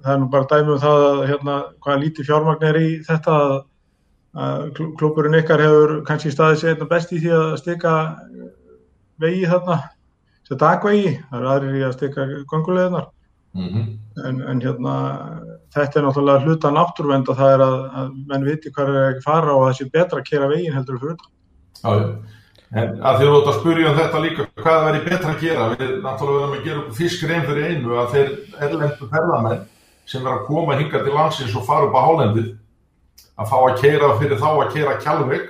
það 0.05 0.13
er 0.15 0.21
nú 0.21 0.29
bara 0.33 0.49
dæmi 0.51 0.75
um 0.75 0.83
það 0.83 1.05
að 1.07 1.23
hérna, 1.31 1.57
hvaða 1.85 2.03
lítið 2.05 2.29
fjármagn 2.29 2.67
er 2.71 2.81
í 2.81 2.89
þetta 3.07 3.37
að, 3.45 3.55
að 4.47 4.67
klúpurinn 5.01 5.39
ykkar 5.41 5.65
hefur 5.65 5.95
kannski 6.09 6.33
staðið 6.35 6.61
sér 6.61 6.75
einna 6.75 6.91
best 6.91 7.15
í 7.15 7.21
því 7.23 7.33
að 7.37 7.49
stika 7.61 7.95
vegi 9.21 9.47
þarna 9.51 9.79
sem 10.49 10.61
dagvegi, 10.61 11.15
það 11.31 11.41
er 11.41 11.49
aðrir 11.55 11.79
í 11.79 11.87
að 11.87 11.97
stika 11.99 12.27
ganguleginar 12.51 13.07
mm 13.55 13.69
-hmm. 13.69 13.87
en, 14.27 14.43
en 14.51 14.65
hérna 14.65 14.97
þetta 15.75 16.01
er 16.01 16.07
náttúrulega 16.07 16.45
hluta 16.47 16.75
náttúruvend 16.75 17.31
að 17.31 17.41
það 17.43 17.55
er 17.55 17.65
að, 17.69 17.79
að 18.03 18.13
menn 18.33 18.49
viti 18.49 18.75
hvað 18.75 18.93
er 18.95 19.09
ekki 19.13 19.27
fara 19.29 19.55
og 19.55 19.67
það 19.69 19.79
sé 19.79 19.91
betra 19.93 20.21
að 20.21 20.29
kera 20.31 20.53
vegin 20.53 20.77
heldur 20.77 21.01
fyrir 21.03 21.17
já 21.85 22.21
En 22.71 23.01
að 23.03 23.17
þið 23.19 23.31
voru 23.33 23.51
að 23.51 23.57
spyrja 23.59 23.91
um 23.91 23.97
þetta 23.99 24.19
líka, 24.23 24.45
hvað 24.63 24.85
verður 24.87 25.07
betra 25.09 25.31
að 25.33 25.41
gera? 25.43 25.65
Við 25.73 25.89
náttúrulega 26.05 26.43
verðum 26.43 26.53
að 26.55 26.67
gera 26.69 26.83
fyrst 26.95 27.25
grein 27.25 27.47
fyrir 27.49 27.65
einu 27.67 27.97
að 27.99 28.13
þeir 28.15 28.29
erlendu 28.67 29.09
ferðamenn 29.11 29.65
sem 30.11 30.25
verður 30.25 30.41
að 30.41 30.49
koma 30.49 30.79
hinga 30.81 31.05
til 31.05 31.15
landsins 31.15 31.55
og 31.55 31.67
fara 31.69 31.87
upp 31.87 31.95
á 31.95 32.03
hálendið 32.03 32.51
að 33.41 33.51
fá 33.53 33.57
að 33.61 33.79
keira 33.81 34.11
fyrir 34.19 34.41
þá 34.41 34.49
að 34.51 34.73
keira 34.75 34.99
kjálfvegg 35.05 35.49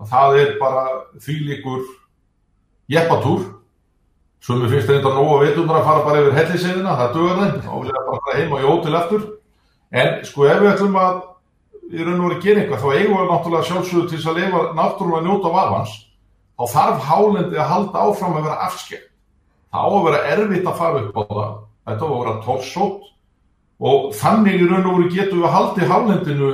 og 0.00 0.10
það 0.10 0.38
er 0.40 0.50
bara 0.60 0.84
því 1.20 1.36
líkur 1.50 1.84
jeppatúr. 2.92 3.46
Sem 4.44 4.60
við 4.62 4.76
finnst 4.76 4.90
reynda 4.92 5.10
nógu 5.10 5.38
að 5.38 5.46
veitum 5.46 5.70
að 5.72 5.86
fara 5.88 6.02
bara 6.06 6.20
yfir 6.22 6.36
helliseðina, 6.36 6.96
það 6.98 7.14
dögur 7.16 7.38
þeim. 7.40 7.54
Og 7.72 7.88
erum 7.90 8.20
bara 8.26 8.36
heim 8.36 8.52
og 8.52 8.60
í 8.60 8.68
ótil 8.68 8.98
eftir 9.00 9.24
en 9.96 10.12
sko 10.26 10.46
ef 10.46 10.60
við 10.60 10.72
ætlum 10.72 10.98
að 11.00 11.16
í 11.86 12.02
raun 12.02 12.20
og 12.20 12.26
verið 12.26 12.36
að 12.36 12.44
gera 12.44 12.62
eitthvað 12.62 12.82
þá 12.82 12.88
eigum 12.96 13.16
við 13.16 13.28
náttúrulega 13.30 13.68
sjálfsögðu 13.70 14.06
til 14.10 14.20
að 14.22 14.38
lifa 14.40 14.62
náttúrulega 14.76 15.26
njóta 15.26 15.52
vafans 15.54 15.92
þá 16.56 16.64
þarf 16.72 17.04
hálendi 17.06 17.60
að 17.60 17.70
halda 17.72 18.06
áfram 18.06 18.38
að 18.38 18.48
vera 18.48 18.58
afskjært. 18.66 19.10
Það 19.70 19.86
á 19.86 19.88
að 19.90 20.06
vera 20.06 20.22
erfitt 20.34 20.66
að 20.70 20.78
fara 20.80 21.02
upp 21.02 21.16
á 21.16 21.22
það. 21.30 21.54
Þetta 21.86 22.06
að 22.06 22.18
vera 22.20 22.34
tórsótt 22.46 23.12
og 23.80 24.14
þannig 24.16 24.60
í 24.60 24.68
raun 24.68 24.86
og 24.86 24.96
veru 24.98 25.10
getum 25.12 25.42
við 25.42 25.48
að 25.48 25.54
haldi 25.56 25.88
hálendinu 25.90 26.52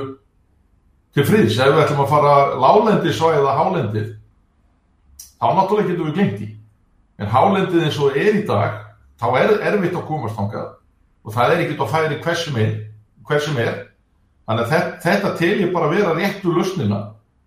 til 1.13 1.25
friðs. 1.27 1.59
Ef 1.59 1.71
við 1.71 1.83
ætlum 1.85 2.03
að 2.03 2.11
fara 2.11 2.33
lálendi 2.59 3.13
svo 3.15 3.31
eða 3.31 3.55
hálendið, 3.59 4.09
þá 5.39 5.47
náttúrulega 5.57 5.91
getum 5.91 6.09
við 6.09 6.19
gengt 6.19 6.43
í. 6.43 6.49
En 7.21 7.31
hálendið 7.31 7.87
eins 7.87 7.99
og 8.01 8.17
er 8.17 8.39
í 8.41 8.43
dag, 8.47 8.81
þá 9.21 9.27
er 9.39 9.55
erfitt 9.71 9.95
að 9.95 10.07
komast 10.09 10.39
ángað 10.39 10.71
og 11.23 11.31
það 11.31 11.53
er 11.53 11.63
ekkert 11.63 11.83
að 11.85 11.91
færi 11.93 12.21
hversum 12.25 12.57
er. 12.59 12.71
Hversum 13.23 13.59
er. 13.63 13.75
Þannig 14.43 14.65
að 14.65 14.71
þetta, 14.73 14.95
þetta 15.05 15.35
telji 15.39 15.67
bara 15.71 15.87
að 15.87 15.93
vera 15.95 16.15
réttu 16.17 16.51
lusnina, 16.51 16.97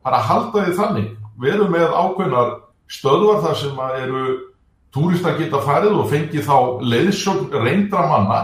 bara 0.01 0.23
að 0.23 0.29
halda 0.31 0.63
því 0.65 0.77
þannig 0.79 1.11
við 1.37 1.53
erum 1.53 1.75
með 1.75 1.93
ákveðnar 1.93 2.53
stöðvar 2.89 3.43
þar 3.45 3.59
sem 3.61 3.81
eru 4.01 4.23
túristar 4.95 5.37
geta 5.37 5.61
farið 5.61 5.99
og 6.01 6.09
fengið 6.09 6.47
þá 6.47 6.57
leiðsögn 6.81 7.51
reyndra 7.61 8.07
manna 8.09 8.39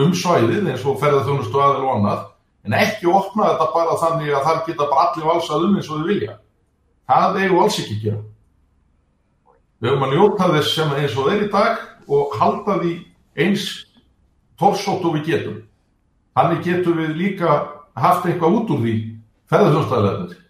um 0.00 0.14
svæðið 0.16 0.70
eins 0.72 0.84
og 0.84 1.00
ferðarþjónustu 1.02 1.60
aðeins 1.60 1.84
og 1.84 1.92
annað 1.94 2.22
en 2.64 2.76
ekki 2.78 3.10
opna 3.10 3.50
þetta 3.52 3.66
bara 3.74 3.96
þannig 4.00 4.30
að 4.34 4.46
þar 4.48 4.60
geta 4.68 4.86
bara 4.90 5.08
allir 5.08 5.28
valsað 5.28 5.66
um 5.66 5.76
eins 5.78 5.90
og 5.90 6.00
þau 6.00 6.08
vilja. 6.08 6.36
Það 7.04 7.40
eigum 7.42 7.58
alls 7.62 7.80
ekki 7.82 7.96
að 7.96 8.04
gera. 8.04 8.20
Við 9.80 9.90
höfum 9.90 10.06
að 10.06 10.14
njóta 10.14 10.52
þess 10.54 10.76
sem 10.78 10.94
eins 10.96 11.18
og 11.18 11.28
þeir 11.28 11.44
í 11.44 11.50
dag 11.52 11.82
og 12.08 12.38
halda 12.40 12.78
því 12.80 12.94
eins 13.44 13.66
torsótt 14.60 15.04
og 15.04 15.18
við 15.18 15.26
getum. 15.28 15.58
Þannig 16.34 16.64
getum 16.64 17.02
við 17.02 17.18
líka 17.18 17.58
haft 17.94 18.24
eitthvað 18.26 18.56
út 18.60 18.72
úr 18.74 18.80
því 18.86 18.94
ferðarþjónustu 19.52 20.00
aðeins. 20.00 20.40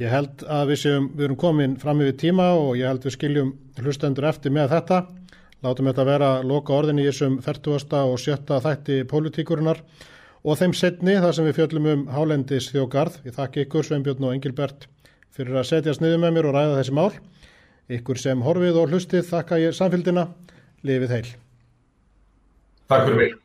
Ég 0.00 0.08
held 0.08 0.44
að 0.48 0.70
við, 0.70 0.78
séum, 0.80 1.06
við 1.12 1.26
erum 1.26 1.38
komin 1.40 1.72
fram 1.80 1.98
yfir 2.00 2.14
tíma 2.22 2.46
og 2.56 2.70
ég 2.78 2.88
held 2.88 3.02
við 3.04 3.14
skiljum 3.18 3.50
hlustendur 3.80 4.28
eftir 4.30 4.52
með 4.54 4.70
þetta. 4.72 5.00
Látum 5.60 5.90
þetta 5.90 6.04
vera 6.08 6.28
loka 6.46 6.72
orðin 6.72 7.02
í 7.02 7.04
þessum 7.04 7.34
40. 7.44 7.98
og 8.00 8.16
7. 8.22 8.60
þætti 8.64 9.02
pólitíkurinnar 9.10 9.82
og 10.40 10.56
þeim 10.56 10.72
setni 10.76 11.18
þar 11.20 11.36
sem 11.36 11.48
við 11.48 11.58
fjöllum 11.58 11.88
um 11.90 12.06
Hálendis 12.14 12.70
þjókarð. 12.72 13.18
Ég 13.28 13.36
þakki 13.36 13.66
ykkur 13.66 13.84
Sveinbjörn 13.84 14.24
og 14.24 14.32
Engilbert 14.38 14.88
fyrir 15.36 15.60
að 15.60 15.68
setjast 15.74 16.00
niður 16.00 16.24
með 16.24 16.34
mér 16.38 16.48
og 16.48 16.56
ræða 16.56 16.80
þessi 16.80 16.96
mál. 16.96 17.12
Ykkur 17.92 18.22
sem 18.22 18.46
horfið 18.46 18.80
og 18.80 18.94
hlustið 18.94 19.28
þakka 19.28 19.60
ég 19.60 19.76
samfélgina. 19.76 20.26
Lifið 20.80 21.16
heil. 21.18 21.30
Takk 22.88 23.08
fyrir 23.10 23.20
mig. 23.20 23.40